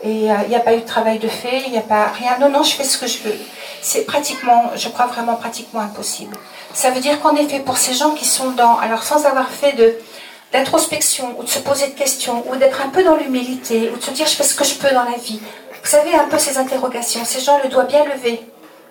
[0.04, 2.08] et il euh, n'y a pas eu de travail de fait, il n'y a pas
[2.08, 2.36] rien.
[2.38, 3.34] Non, non, je fais ce que je veux.
[3.80, 6.36] C'est pratiquement, je crois vraiment pratiquement impossible.
[6.74, 9.72] Ça veut dire qu'en effet, pour ces gens qui sont dans, alors sans avoir fait
[9.72, 9.96] de
[10.52, 14.02] d'introspection ou de se poser de questions ou d'être un peu dans l'humilité ou de
[14.02, 15.40] se dire je fais ce que je peux dans la vie.
[15.82, 17.24] Vous savez un peu ces interrogations.
[17.24, 18.40] Ces gens le doivent bien lever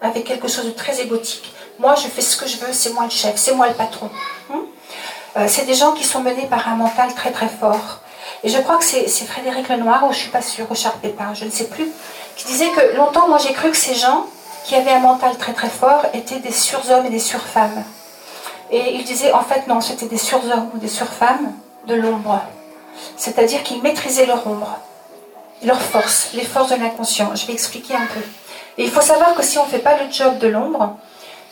[0.04, 1.52] avec quelque chose de très égotique.
[1.80, 4.10] Moi, je fais ce que je veux, c'est moi le chef, c'est moi le patron.
[4.52, 4.66] Hum
[5.36, 8.00] euh, c'est des gens qui sont menés par un mental très très fort.
[8.44, 11.34] Et je crois que c'est Frédéric Lenoir, ou je ne suis pas sûre, ou Pépin,
[11.34, 11.88] je ne sais plus,
[12.36, 14.26] qui disait que longtemps, moi j'ai cru que ces gens
[14.66, 17.84] qui avaient un mental très très fort étaient des surhommes et des surfemmes.
[18.70, 21.54] Et il disait en fait non, c'était des surhommes ou des surfemmes
[21.88, 22.42] de l'ombre.
[23.18, 24.78] C'est-à-dire qu'ils maîtrisaient leur ombre,
[25.64, 27.36] leur force, les forces de l'inconscient.
[27.36, 28.22] Je vais expliquer un peu.
[28.78, 30.98] Et il faut savoir que si on ne fait pas le job de l'ombre,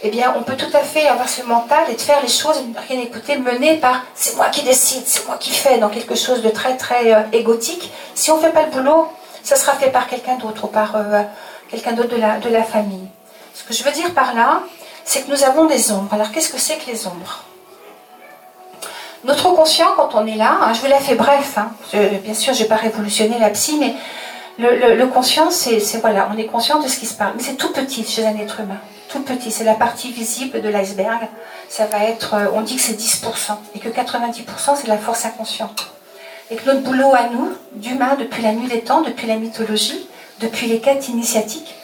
[0.04, 2.64] eh bien, on peut tout à fait avoir ce mental et de faire les choses,
[2.88, 6.42] rien écouter, mené par c'est moi qui décide, c'est moi qui fais, dans quelque chose
[6.42, 7.92] de très très euh, égotique.
[8.16, 9.08] Si on ne fait pas le boulot,
[9.44, 11.22] ça sera fait par quelqu'un d'autre ou par euh,
[11.70, 13.08] quelqu'un d'autre de la, de la famille.
[13.54, 14.64] Ce que je veux dire par là,
[15.06, 16.14] c'est que nous avons des ombres.
[16.14, 17.44] Alors, qu'est-ce que c'est que les ombres?
[19.24, 21.72] Notre conscient, quand on est là, hein, je vous l'ai fait bref, hein,
[22.24, 23.94] bien sûr, je n'ai pas révolutionné la psy, mais
[24.60, 27.32] Le, conscient, c'est voilà, on est conscient de ce qui se passe.
[27.36, 28.80] Mais c'est tout petit chez un être humain.
[29.10, 31.28] Tout petit, c'est la partie visible de l'iceberg.
[31.68, 34.98] Ça va être, euh, on dit que c'est 10%, et que 90% c'est de la
[34.98, 35.92] force inconsciente.
[36.50, 40.08] Et que notre boulot à nous, d'humains, depuis la nuit des temps, depuis la mythologie,
[40.40, 41.76] depuis les quêtes initiatiques,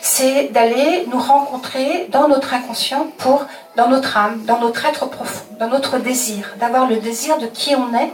[0.00, 3.44] c'est d'aller nous rencontrer dans notre inconscient pour,
[3.76, 7.74] dans notre âme, dans notre être profond, dans notre désir, d'avoir le désir de qui
[7.74, 8.12] on est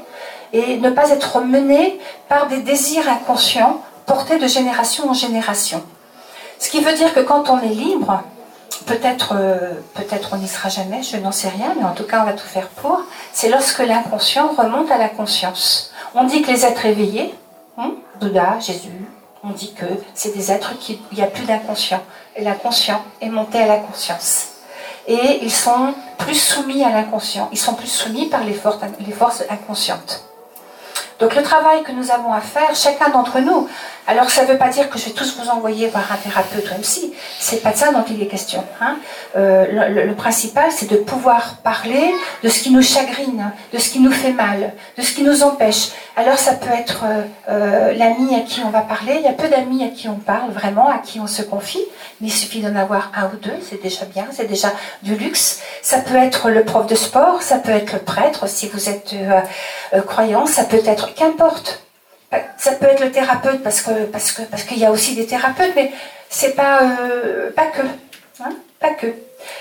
[0.55, 1.99] et ne pas être mené
[2.29, 5.83] par des désirs inconscients portés de génération en génération.
[6.59, 8.23] Ce qui veut dire que quand on est libre,
[8.87, 12.23] peut-être euh, peut-être on n'y sera jamais, je n'en sais rien, mais en tout cas
[12.23, 13.01] on va tout faire pour,
[13.33, 15.93] c'est lorsque l'inconscient remonte à la conscience.
[16.15, 17.35] On dit que les êtres éveillés,
[17.79, 19.07] hein, Bouddha, Jésus,
[19.45, 22.01] on dit que c'est des êtres qui, il n'y a plus d'inconscient.
[22.39, 24.49] L'inconscient est monté à la conscience.
[25.09, 27.49] Et ils sont plus soumis à l'inconscient.
[27.51, 30.32] Ils sont plus soumis par les forces inconscientes.
[31.23, 33.69] Donc le travail que nous avons à faire, chacun d'entre nous,
[34.09, 36.69] alors ça ne veut pas dire que je vais tous vous envoyer voir un thérapeute
[36.77, 38.65] ou psy, c'est pas de ça dont il est question.
[38.81, 38.97] Hein.
[39.37, 44.01] Euh, le, principal, c'est de pouvoir parler de ce qui nous chagrine, de ce qui
[44.01, 45.91] nous fait mal, de ce qui nous empêche.
[46.17, 49.33] Alors ça peut être euh, euh, l'ami à qui on va parler, il y a
[49.33, 51.85] peu d'amis à qui on parle vraiment, à qui on se confie,
[52.21, 55.61] mais il suffit d'en avoir un ou deux, c'est déjà bien, c'est déjà du luxe.
[55.83, 59.15] Ça peut être le prof de sport, ça peut être le prêtre si vous êtes
[60.07, 61.83] croyant, ça peut être qu'importe.
[62.57, 65.27] Ça peut être le thérapeute parce que parce que parce qu'il y a aussi des
[65.27, 65.93] thérapeutes, mais
[66.31, 67.83] c'est pas euh, pas que,
[68.43, 69.09] hein, pas que.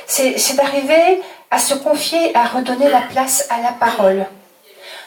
[0.07, 4.25] C'est d'arriver à se confier, à redonner la place à la parole,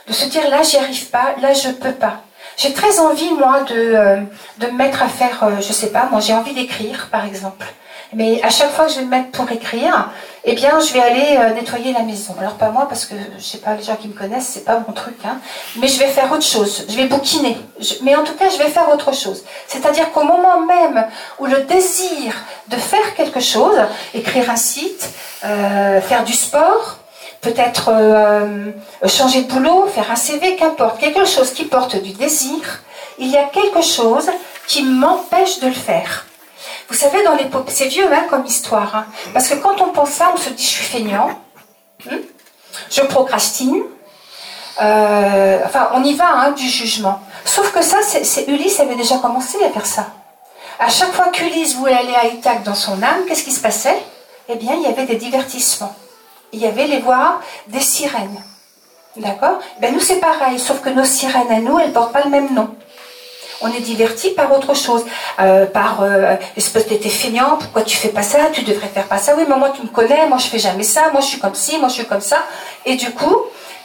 [0.06, 2.20] de se dire là j'y arrive pas, là je peux pas.
[2.58, 4.20] J'ai très envie moi de euh,
[4.58, 7.64] de me mettre à faire, euh, je sais pas, moi j'ai envie d'écrire par exemple.
[8.12, 10.10] Mais à chaque fois que je vais me mettre pour écrire,
[10.46, 12.34] eh bien, je vais aller euh, nettoyer la maison.
[12.38, 14.82] Alors pas moi, parce que je sais pas, les gens qui me connaissent, c'est pas
[14.86, 15.38] mon truc, hein.
[15.76, 16.84] Mais je vais faire autre chose.
[16.86, 17.56] Je vais bouquiner.
[18.02, 19.42] Mais en tout cas, je vais faire autre chose.
[19.66, 21.06] C'est-à-dire qu'au moment même
[21.38, 22.34] où le désir
[22.68, 23.78] de faire quelque chose,
[24.12, 25.08] écrire un site,
[25.44, 26.98] euh, faire du sport,
[27.40, 28.70] peut-être euh,
[29.06, 32.82] changer de boulot, faire un CV, qu'importe, quelque chose qui porte du désir,
[33.18, 34.28] il y a quelque chose
[34.66, 36.26] qui m'empêche de le faire.
[36.88, 39.06] Vous savez, dans les c'est vieux hein, comme histoire, hein.
[39.32, 41.30] parce que quand on pense ça, on se dit je suis feignant,
[42.04, 42.16] hmm,
[42.90, 43.82] je procrastine,
[44.80, 47.20] euh, enfin on y va hein, du jugement.
[47.44, 47.98] Sauf que ça,
[48.48, 50.06] Ulysse avait déjà commencé à faire ça.
[50.78, 54.02] À chaque fois qu'Ulysse voulait aller à Ithaque dans son âme, qu'est-ce qui se passait?
[54.48, 55.94] Eh bien, il y avait des divertissements.
[56.52, 58.42] Il y avait les voix des sirènes.
[59.16, 59.60] D'accord?
[59.80, 62.30] Ben, Nous, c'est pareil, sauf que nos sirènes à nous, elles ne portent pas le
[62.30, 62.74] même nom
[63.64, 65.04] on est diverti par autre chose,
[65.40, 69.18] euh, par euh, espèce d'été feignant, pourquoi tu fais pas ça, tu devrais faire pas
[69.18, 71.38] ça, oui mais moi tu me connais, moi je fais jamais ça, moi je suis
[71.38, 72.38] comme ci, moi je suis comme ça,
[72.84, 73.36] et du coup,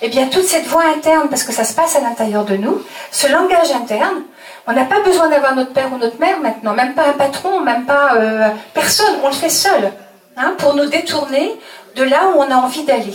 [0.02, 2.82] eh bien toute cette voix interne, parce que ça se passe à l'intérieur de nous,
[3.12, 4.24] ce langage interne,
[4.68, 7.62] on n'a pas besoin d'avoir notre père ou notre mère maintenant, même pas un patron,
[7.62, 9.92] même pas euh, personne, on le fait seul,
[10.38, 11.58] hein, pour nous détourner
[11.96, 13.14] de là où on a envie d'aller.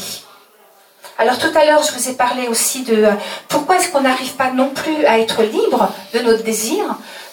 [1.16, 3.12] Alors tout à l'heure, je vous ai parlé aussi de euh,
[3.48, 6.85] pourquoi est-ce qu'on n'arrive pas non plus à être libre de notre désir.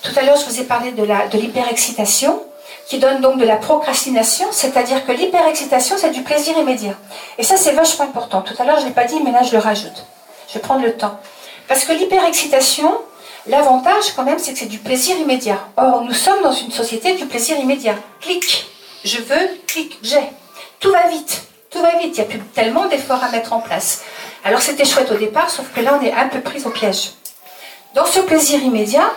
[0.04, 2.42] Tout à l'heure, je vous ai parlé de l'hyperexcitation, de
[2.88, 6.96] qui donne donc de la procrastination, c'est-à-dire que l'hyperexcitation, c'est du plaisir immédiat.
[7.38, 8.42] Et ça, c'est vachement important.
[8.42, 10.06] Tout à l'heure, je ne l'ai pas dit, mais là, je le rajoute.
[10.48, 11.20] Je vais prendre le temps.
[11.68, 12.92] Parce que l'hyperexcitation,
[13.48, 15.60] l'avantage quand même, c'est que c'est du plaisir immédiat.
[15.78, 17.96] Or, nous sommes dans une société du plaisir immédiat.
[18.20, 18.68] Clic,
[19.04, 20.30] je veux, clic, j'ai.
[20.80, 21.51] Tout va vite.
[21.72, 24.02] Tout va vite, il n'y a plus tellement d'efforts à mettre en place.
[24.44, 27.12] Alors c'était chouette au départ, sauf que là on est un peu pris au piège.
[27.94, 29.10] Dans ce plaisir immédiat,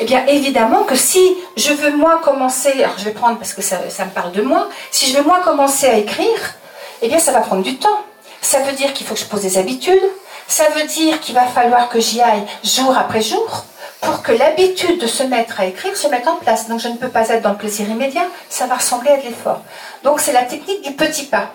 [0.00, 1.20] eh bien évidemment que si
[1.58, 4.70] je veux moi commencer, alors je vais prendre parce que ça, me parle de moi,
[4.90, 6.54] si je veux moi commencer à écrire,
[7.02, 8.00] eh bien ça va prendre du temps.
[8.40, 10.02] Ça veut dire qu'il faut que je pose des habitudes,
[10.48, 13.66] ça veut dire qu'il va falloir que j'y aille jour après jour
[14.00, 16.68] pour que l'habitude de se mettre à écrire se mette en place.
[16.68, 19.24] Donc je ne peux pas être dans le plaisir immédiat, ça va ressembler à de
[19.24, 19.60] l'effort.
[20.04, 21.50] Donc c'est la technique du petit pas.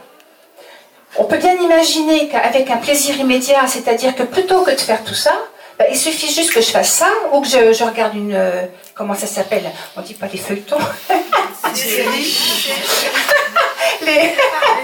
[1.15, 5.15] On peut bien imaginer qu'avec un plaisir immédiat, c'est-à-dire que plutôt que de faire tout
[5.15, 5.33] ça,
[5.79, 8.33] bah, il suffit juste que je fasse ça ou que je, regarde une.
[8.33, 8.65] Euh,
[8.95, 9.71] comment ça s'appelle?
[9.95, 10.77] On dit pas des feuilletons.
[11.09, 12.37] les séries.
[14.01, 14.33] les,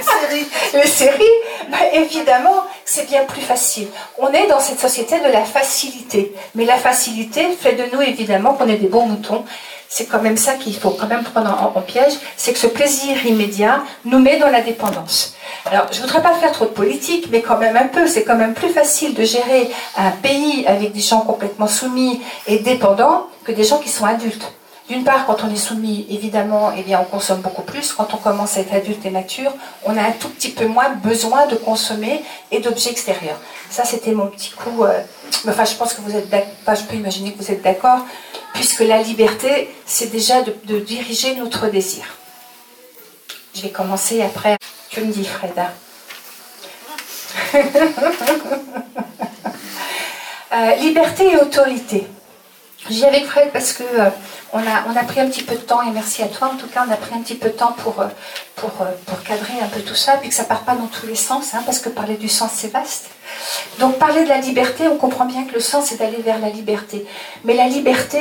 [0.03, 0.47] séries.
[0.73, 1.23] les séries.
[1.69, 3.87] Bah, évidemment, c'est bien plus facile.
[4.19, 6.33] On est dans cette société de la facilité.
[6.53, 9.45] Mais la facilité fait de nous, évidemment, qu'on est des bons moutons
[9.93, 13.27] c'est quand même ça qu'il faut quand même prendre en, piège, c'est que ce plaisir
[13.27, 15.35] immédiat nous met dans la dépendance.
[15.65, 18.23] Alors, je ne voudrais pas faire trop de politique, mais quand même un peu, c'est
[18.23, 23.27] quand même plus facile de gérer un pays avec des gens complètement soumis et dépendants
[23.43, 24.51] que des gens qui sont adultes.
[24.89, 27.93] D'une part, quand on est soumis, évidemment, eh bien, on consomme beaucoup plus.
[27.93, 29.51] Quand on commence à être adulte et mature,
[29.85, 33.39] on a un tout petit peu moins besoin de consommer et d'objets extérieurs.
[33.69, 34.85] Ça, c'était mon petit coup.
[34.85, 34.99] Euh,
[35.47, 36.73] enfin, je pense que vous êtes d'accord.
[36.73, 37.99] Je peux imaginer que vous êtes d'accord
[38.53, 42.03] puisque la liberté, c'est déjà de, diriger notre désir.
[43.55, 44.57] Je vais commencer après.
[44.89, 45.73] Tu me dis, Freda.
[50.55, 52.05] Euh, liberté et autorité.
[52.89, 54.09] J'y avec Fred parce que euh,
[54.51, 56.57] on, a, on a pris un petit peu de temps, et merci à toi en
[56.57, 58.07] tout cas, on a pris un petit peu de temps pour, euh,
[58.55, 61.15] pour, pour cadrer un peu tout ça, puis que ça part pas dans tous les
[61.15, 63.05] sens, hein, parce que parler du sens c'est vaste.
[63.79, 66.49] Donc parler de la liberté, on comprend bien que le sens c'est d'aller vers la
[66.49, 67.05] liberté.
[67.45, 68.19] Mais la liberté,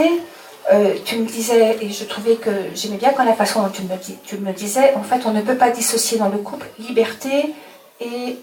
[1.05, 3.97] tu me disais, et je trouvais que j'aimais bien quand la façon dont tu me,
[4.25, 7.53] tu me disais, en fait on ne peut pas dissocier dans le couple liberté
[8.01, 8.39] et,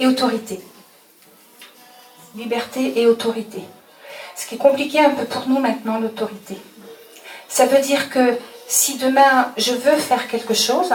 [0.00, 0.60] et autorité
[2.34, 3.62] liberté et autorité.
[4.38, 6.56] Ce qui est compliqué un peu pour nous maintenant, l'autorité.
[7.48, 10.94] Ça veut dire que si demain je veux faire quelque chose,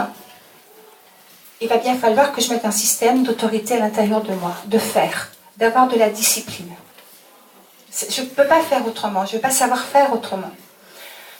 [1.59, 4.77] il va bien falloir que je mette un système d'autorité à l'intérieur de moi, de
[4.77, 6.73] faire, d'avoir de la discipline.
[8.09, 10.51] Je ne peux pas faire autrement, je ne vais pas savoir faire autrement.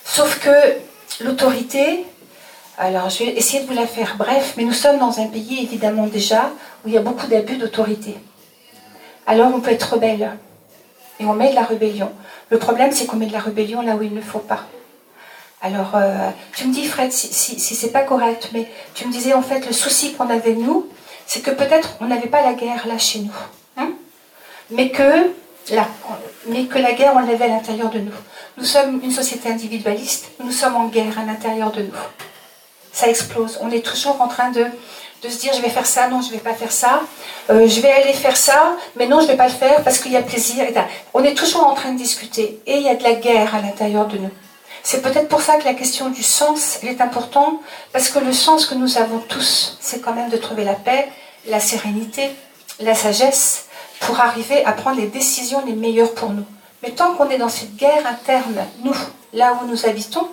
[0.04, 2.06] Sauf que l'autorité,
[2.78, 5.64] alors je vais essayer de vous la faire bref, mais nous sommes dans un pays
[5.64, 6.52] évidemment déjà
[6.84, 8.18] où il y a beaucoup d'abus d'autorité
[9.26, 10.38] alors on peut être rebelle.
[11.20, 12.12] Et on met de la rébellion.
[12.50, 14.66] Le problème, c'est qu'on met de la rébellion là où il ne faut pas.
[15.62, 19.34] Alors, euh, tu me dis, Fred, si, si, c'est pas correct, mais tu me disais,
[19.34, 20.88] en fait, le souci qu'on avait, nous,
[21.26, 23.32] c'est que peut-être on n'avait pas la guerre là chez nous.
[23.78, 23.94] Hein
[24.70, 25.32] mais, que,
[26.48, 28.12] mais que la guerre, on l'avait à l'intérieur de nous.
[28.58, 31.94] Nous sommes une société individualiste, nous sommes en guerre à l'intérieur de nous.
[32.92, 33.58] Ça explose.
[33.62, 34.66] On est toujours en train de
[35.24, 37.02] de se dire je vais faire ça, non, je ne vais pas faire ça,
[37.50, 40.00] euh, je vais aller faire ça, mais non, je ne vais pas le faire parce
[40.00, 40.66] qu'il y a plaisir.
[41.14, 43.62] On est toujours en train de discuter et il y a de la guerre à
[43.62, 44.32] l'intérieur de nous.
[44.86, 47.56] C'est peut-être pour ça que la question du sens est importante,
[47.94, 51.10] parce que le sens que nous avons tous, c'est quand même de trouver la paix,
[51.48, 52.30] la sérénité,
[52.82, 53.68] la sagesse,
[54.02, 56.46] pour arriver à prendre les décisions les meilleures pour nous.
[56.82, 58.96] Mais tant qu'on est dans cette guerre interne, nous,
[59.32, 60.28] là où nous habitons,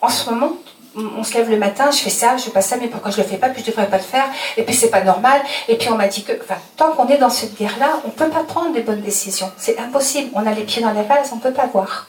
[0.00, 0.52] en ce moment,
[0.96, 3.18] on se lève le matin, je fais ça, je fais pas ça, mais pourquoi je
[3.18, 4.26] le fais pas, puis je devrais pas le faire,
[4.56, 7.16] et puis c'est pas normal, et puis on m'a dit que, enfin, tant qu'on est
[7.16, 10.64] dans cette guerre-là, on peut pas prendre des bonnes décisions, c'est impossible, on a les
[10.64, 12.08] pieds dans les vases, on peut pas voir.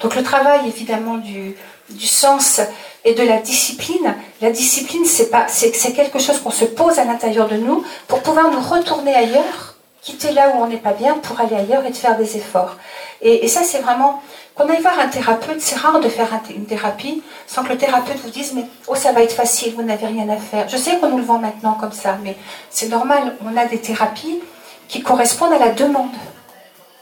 [0.00, 1.56] Donc le travail évidemment du,
[1.90, 2.60] du sens
[3.04, 6.98] et de la discipline, la discipline c'est pas, c'est, c'est quelque chose qu'on se pose
[6.98, 10.92] à l'intérieur de nous pour pouvoir nous retourner ailleurs, quitter là où on n'est pas
[10.92, 12.76] bien pour aller ailleurs et de faire des efforts.
[13.22, 14.22] Et, et ça c'est vraiment
[14.56, 18.16] qu'on aille voir un thérapeute, c'est rare de faire une thérapie sans que le thérapeute
[18.24, 20.68] vous dise mais oh ça va être facile, vous n'avez rien à faire.
[20.68, 22.36] Je sais qu'on nous le vend maintenant comme ça, mais
[22.70, 23.36] c'est normal.
[23.44, 24.40] On a des thérapies
[24.88, 26.14] qui correspondent à la demande.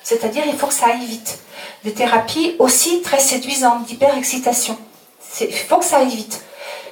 [0.03, 1.39] C'est-à-dire il faut que ça aille vite.
[1.85, 4.77] Des thérapies aussi très séduisantes, d'hyper-excitation.
[5.41, 6.43] Il faut que ça aille vite.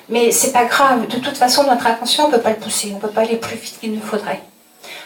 [0.09, 1.07] Mais c'est pas grave.
[1.09, 2.91] De toute façon, notre inconscient, on ne peut pas le pousser.
[2.93, 4.43] On ne peut pas aller plus vite qu'il ne faudrait.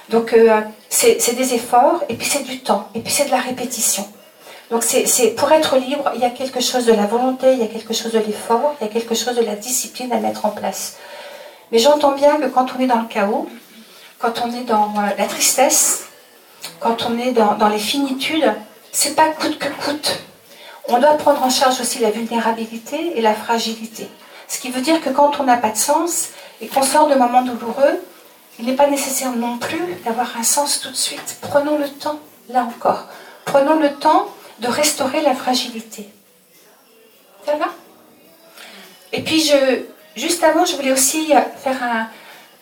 [0.09, 3.41] Donc, euh, c'est des efforts, et puis c'est du temps, et puis c'est de la
[3.41, 4.09] répétition.
[4.71, 7.63] Donc c'est pour être libre, il y a quelque chose de la volonté, il y
[7.63, 10.45] a quelque chose de l'effort, il y a quelque chose de la discipline à mettre
[10.45, 10.97] en place.
[11.71, 13.49] Mais j'entends bien que quand on est dans le chaos,
[14.19, 16.07] quand on est dans euh, la tristesse,
[16.81, 18.53] quand on est dans, les finitudes,
[18.93, 20.19] c'est pas coûte que coûte.
[20.89, 24.09] On doit prendre en charge aussi la vulnérabilité et la fragilité.
[24.49, 27.15] Ce qui veut dire que quand on n'a pas de sens et qu'on sort de
[27.15, 28.01] moments douloureux,
[28.59, 31.37] il n'est pas nécessaire non plus d'avoir un sens tout de suite.
[31.41, 33.07] Prenons le temps, là encore.
[33.45, 34.29] Prenons le temps
[34.61, 36.09] de restaurer la fragilité.
[37.45, 37.67] Ça va?
[39.13, 39.51] Et puis,
[40.17, 42.09] juste avant, je voulais aussi faire un.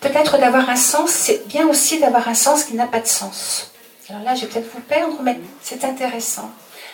[0.01, 3.71] Peut-être d'avoir un sens, c'est bien aussi d'avoir un sens qui n'a pas de sens.
[4.11, 6.51] Alors là, je vais peut-être vous perdre, mais c'est intéressant.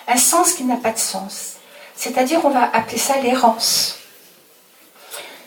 [0.07, 1.55] Un sens qui n'a pas de sens.
[1.97, 3.97] C'est-à-dire, on va appeler ça l'errance.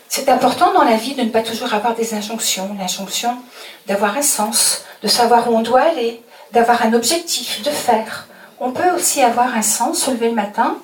[0.09, 2.75] C'est important dans la vie de ne pas toujours avoir des injonctions.
[2.77, 3.37] L'injonction
[3.87, 8.27] d'avoir un sens, de savoir où on doit aller, d'avoir un objectif, de faire
[8.63, 10.77] on peut aussi avoir un sens, se lever le matin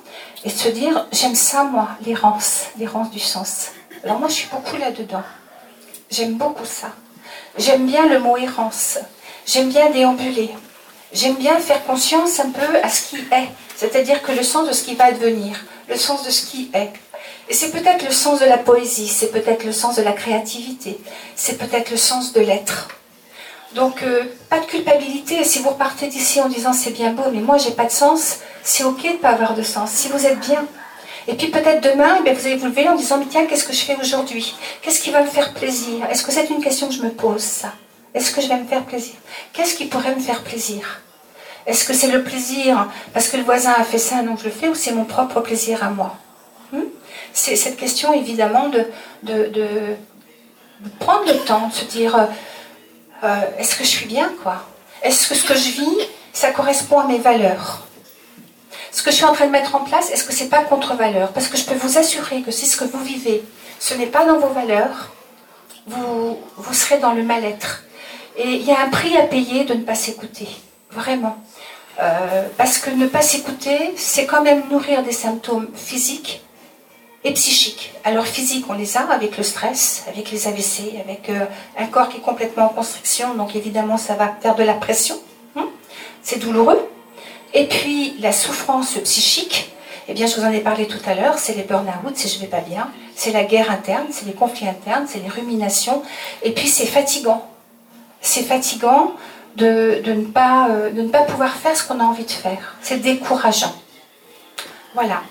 [0.44, 3.70] et se dire j'aime ça moi, l'errance, l'errance du sens.
[4.04, 5.24] Alors moi je suis beaucoup là-dedans.
[6.12, 6.90] J'aime beaucoup ça.
[7.58, 9.00] J'aime bien le mot errance.
[9.46, 10.50] J'aime bien déambuler.
[11.14, 14.74] J'aime bien faire conscience un peu à ce qui est, c'est-à-dire que le sens de
[14.74, 16.92] ce qui va devenir, le sens de ce qui est.
[17.48, 21.00] Et c'est peut-être le sens de la poésie, c'est peut-être le sens de la créativité,
[21.36, 22.99] c'est peut-être le sens de l'être.
[23.76, 25.44] Donc, euh, pas de culpabilité.
[25.44, 28.40] Si vous repartez d'ici en disant c'est bien beau, mais moi j'ai pas de sens,
[28.64, 29.92] c'est ok de pas avoir de sens.
[29.92, 30.66] Si vous êtes bien.
[31.28, 33.74] Et puis peut-être demain, eh vous allez vous lever en disant mais tiens, qu'est-ce que
[33.74, 34.56] je fais aujourd'hui?
[34.82, 36.06] Qu'est-ce qui va me faire plaisir?
[36.10, 37.64] Est-ce que c'est une question que je me pose
[38.16, 39.14] Est-ce que je vais me faire plaisir?
[39.54, 41.02] Qu'est-ce qui pourrait me faire plaisir?
[41.68, 44.50] Est-ce que c'est le plaisir parce que le voisin a fait ça, donc je le
[44.50, 46.18] fais, ou c'est mon propre plaisir à moi?
[46.72, 46.86] Hmm?
[47.32, 48.88] C'est cette question évidemment de,
[51.00, 52.28] prendre le temps, de se dire
[53.24, 54.66] euh, est-ce que je suis bien, quoi?
[55.02, 55.98] Est-ce que ce que je vis,
[56.34, 57.86] ça correspond à mes valeurs?
[58.92, 61.32] Ce que je suis en train de mettre en place, est-ce que c'est pas contre-valeur?
[61.32, 63.44] Parce que je peux vous assurer que si ce que vous vivez,
[63.80, 65.12] ce n'est pas dans vos valeurs,
[65.88, 67.84] vous, vous serez dans le mal-être.
[68.38, 70.48] Et il y a un prix à payer de ne pas s'écouter,
[70.92, 71.38] vraiment.
[72.00, 76.42] Euh, parce que ne pas s'écouter, c'est quand même nourrir des symptômes physiques
[77.24, 77.94] et psychiques.
[78.04, 81.46] Alors physiques, on les a avec le stress, avec les AVC, avec euh,
[81.78, 85.20] un corps qui est complètement en constriction, donc évidemment ça va faire de la pression.
[85.56, 85.68] Hein.
[86.24, 86.80] c'est douloureux.
[87.54, 89.72] Et puis la souffrance psychique,
[90.08, 92.40] eh bien je vous en ai parlé tout à l'heure, c'est les burn-out, c'est je
[92.40, 96.04] vais pas bien, c'est la guerre interne, c'est les conflits internes, c'est les ruminations,
[96.44, 97.46] et puis c'est fatigant.
[98.22, 99.14] C'est fatigant
[99.56, 102.76] de, ne pas, euh, de ne pas pouvoir faire ce qu'on a envie de faire.
[102.82, 103.74] C'est décourageant.
[104.94, 105.22] Voilà.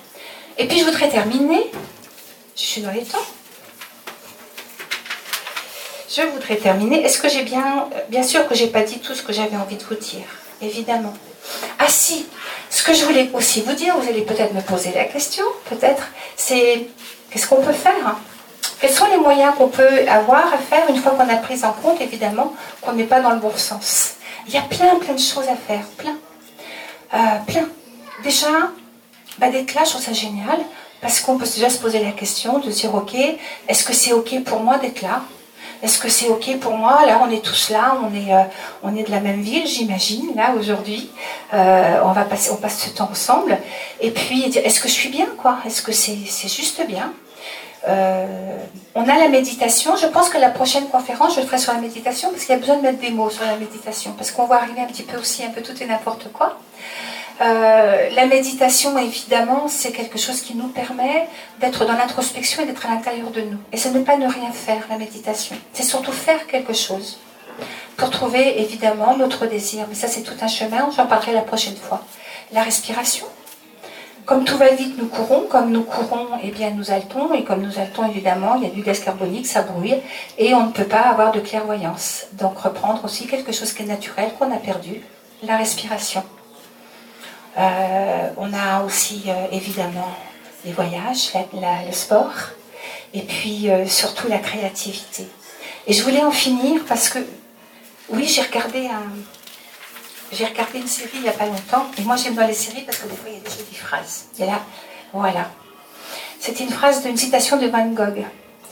[0.59, 1.71] Et puis je voudrais terminer.
[2.57, 3.19] Je suis dans les temps.
[6.11, 7.05] Je voudrais terminer.
[7.05, 7.89] Est-ce que j'ai bien.
[8.09, 10.27] Bien sûr que j'ai pas dit tout ce que j'avais envie de vous dire.
[10.61, 11.15] Évidemment.
[11.79, 12.27] Ah si,
[12.71, 16.09] ce que je voulais aussi vous dire, vous allez peut-être me poser la question, peut-être,
[16.37, 16.89] c'est
[17.31, 18.17] qu'est-ce qu'on peut faire
[18.81, 21.73] Quels sont les moyens qu'on peut avoir à faire une fois qu'on a pris en
[21.73, 24.15] compte, évidemment, qu'on n'est pas dans le bon sens?
[24.47, 26.17] Il y a plein, plein de choses à faire, plein.
[27.15, 27.69] Euh, plein.
[28.25, 28.71] Déjà,
[29.39, 30.59] bah, d'être là, je trouve ça génial,
[31.01, 33.15] parce qu'on peut déjà se poser la question de dire, ok,
[33.69, 35.23] est-ce que c'est ok pour moi d'être là?
[35.81, 37.07] Est-ce que c'est OK pour moi?
[37.07, 38.43] Là, on est tous là, on est, euh,
[38.83, 41.09] on est de la même ville, j'imagine, là, aujourd'hui.
[41.55, 43.57] Euh, on, va passer, on passe ce temps ensemble.
[44.01, 45.59] Et puis, est-ce que je suis bien, quoi?
[45.65, 47.13] Est-ce que c'est juste bien?
[47.87, 48.59] Euh,
[48.97, 49.97] on a la méditation.
[49.97, 52.59] Je pense que la prochaine conférence, je le ferai sur la méditation parce qu'il y
[52.59, 55.05] a besoin de mettre des mots sur la méditation parce qu'on va arriver un petit
[55.05, 56.59] peu aussi, un peu tout et n'importe quoi.
[57.41, 61.29] Euh, la méditation, évidemment, c'est quelque chose qui nous permet
[61.61, 63.59] d'être dans l'introspection et d'être à l'intérieur de nous.
[63.73, 65.57] Et ce n'est pas ne rien faire, la méditation.
[65.73, 67.21] C'est surtout faire quelque chose
[67.97, 69.87] pour trouver, évidemment, notre désir.
[69.89, 72.05] Mais ça, c'est tout un chemin, j'en parlerai la prochaine fois.
[72.53, 73.27] La respiration.
[74.25, 75.47] Comme tout va vite, nous courons.
[75.49, 77.33] Comme nous courons, eh bien, nous haltons.
[77.35, 79.97] Et comme nous haltons, évidemment, il y a du gaz carbonique, ça brouille.
[80.39, 82.27] Et on ne peut pas avoir de clairvoyance.
[82.33, 85.03] Donc, reprendre aussi quelque chose qui est naturel, qu'on a perdu,
[85.43, 86.23] la respiration.
[87.59, 90.15] Euh, on a aussi euh, évidemment
[90.65, 92.33] les voyages, le sport,
[93.13, 95.27] et puis euh, surtout la créativité.
[95.87, 97.19] Et je voulais en finir parce que,
[98.11, 98.89] oui, j'ai regardé
[100.31, 102.99] regardé une série il n'y a pas longtemps, et moi j'aime bien les séries parce
[102.99, 104.27] que des fois il y a des jolies phrases.
[104.39, 104.61] Là,
[105.13, 105.51] voilà.
[106.39, 108.25] C'était une phrase d'une citation de Van Gogh.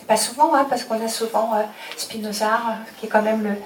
[0.07, 1.51] Pas souvent, hein, parce qu'on a souvent
[1.97, 2.61] Spinoza,
[3.01, 3.57] qui est quand même le,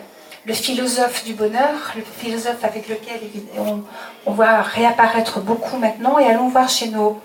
[0.47, 3.21] le philosophe du bonheur, le philosophe avec lequel
[3.59, 3.83] on,
[4.27, 7.21] on voit réapparaître beaucoup maintenant, et allons voir chez nos,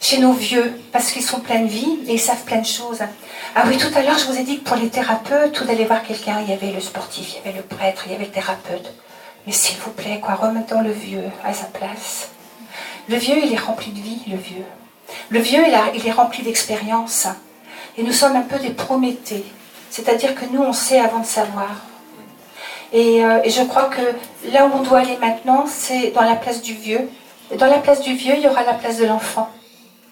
[0.00, 3.00] chez nos vieux, parce qu'ils sont pleins de vie et ils savent plein de choses.
[3.54, 5.84] Ah oui, tout à l'heure, je vous ai dit que pour les thérapeutes, tout d'aller
[5.84, 8.26] voir quelqu'un, il y avait le sportif, il y avait le prêtre, il y avait
[8.26, 8.92] le thérapeute.
[9.46, 12.28] Mais s'il vous plaît, quoi, remettons le vieux à sa place.
[13.08, 14.64] Le vieux, il est rempli de vie, le vieux.
[15.30, 17.26] Le vieux, il, il est rempli d'expérience.
[17.96, 19.44] Et nous sommes un peu des Prométhées.
[19.90, 21.70] C'est-à-dire que nous, on sait avant de savoir.
[22.92, 24.00] Euh, et, je crois que
[24.52, 27.08] là où on doit aller maintenant, c'est dans la place du vieux.
[27.56, 29.48] Dans la place du vieux, il y aura la place de l'enfant.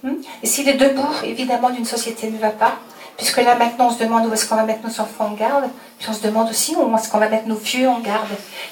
[0.03, 0.15] Hmm?
[0.43, 2.75] Et si les deux bouts, évidemment, d'une société ne va pas,
[3.17, 5.65] puisque là maintenant on se demande où est-ce qu'on va mettre nos enfants en garde,
[5.99, 8.29] puis on se demande aussi où est-ce qu'on va mettre nos vieux en garde.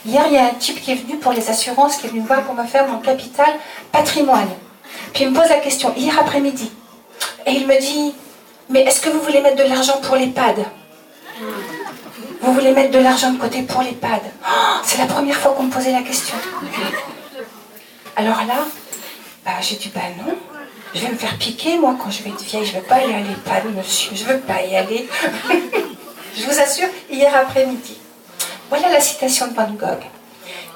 [0.07, 2.21] Hier, il y a un type qui est venu pour les assurances, qui est venu
[2.21, 3.49] voir pour me faire mon capital
[3.91, 4.49] patrimoine.
[5.13, 6.71] Puis il me pose la question, hier après-midi,
[7.45, 8.15] et il me dit,
[8.69, 10.65] mais est-ce que vous voulez mettre de l'argent pour l'EHPAD
[12.41, 15.65] vous voulez mettre de l'argent de côté pour l'EHPAD oh, C'est la première fois qu'on
[15.65, 16.37] me posait la question.
[18.17, 18.65] Alors là,
[19.45, 20.35] bah, j'ai dit, bah non,
[20.95, 22.65] je vais me faire piquer, moi, quand je vais être vieille.
[22.65, 24.13] Je ne veux pas aller à l'EHPAD, monsieur.
[24.15, 25.09] Je ne veux pas y aller.
[26.37, 27.99] je vous assure, hier après-midi.
[28.69, 30.03] Voilà la citation de Van Gogh.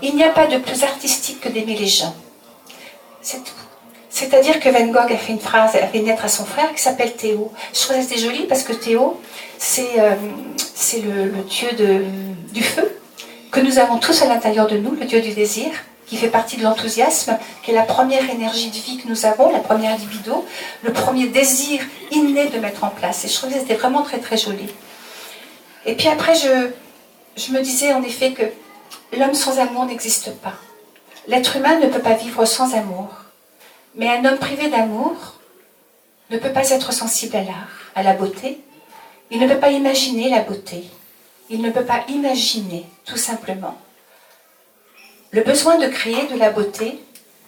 [0.03, 2.15] Il n'y a pas de plus artistique que d'aimer les gens.
[3.21, 3.53] C'est tout.
[4.09, 6.83] C'est-à-dire que Van Gogh a fait une phrase, a fait naître à son frère qui
[6.83, 7.53] s'appelle Théo.
[7.73, 9.21] Je trouvais c'était joli parce que Théo,
[9.59, 10.15] c'est euh,
[11.03, 11.69] le, dieu
[12.53, 12.91] du feu
[13.51, 15.71] que nous avons tous à l'intérieur de nous, le dieu du désir,
[16.07, 19.51] qui fait partie de l'enthousiasme, qui est la première énergie de vie que nous avons,
[19.53, 20.45] la première libido,
[20.83, 23.25] le premier désir inné de mettre en place.
[23.25, 24.69] Et je trouvais que c'était vraiment très très joli.
[25.87, 28.45] Et puis après, je me disais en effet que
[29.17, 30.55] l'homme sans amour n'existe pas.
[31.27, 33.09] L'être humain ne peut pas vivre sans amour.
[33.95, 35.15] Mais un homme privé d'amour
[36.31, 38.61] ne peut pas être sensible à l'art, à la beauté.
[39.31, 40.85] Il ne peut pas imaginer la beauté.
[41.49, 43.79] Il ne peut pas imaginer, tout simplement.
[45.31, 46.99] Le besoin de créer de la beauté,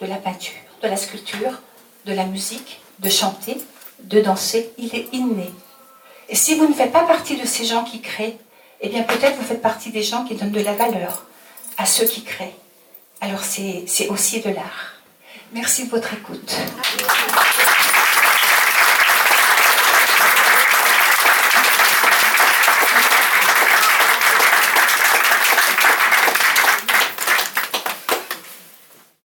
[0.00, 1.60] de la peinture, de la sculpture,
[2.06, 3.58] de la musique, de chanter,
[4.00, 5.50] de danser, il est inné.
[6.28, 8.38] Et si vous ne faites pas partie de ces gens qui créent,
[8.80, 11.26] eh bien peut-être vous faites partie des gens qui donnent de la valeur
[11.78, 12.54] à ceux qui créent.
[13.20, 14.94] Alors c'est aussi de l'art.
[15.52, 16.56] Merci de votre écoute.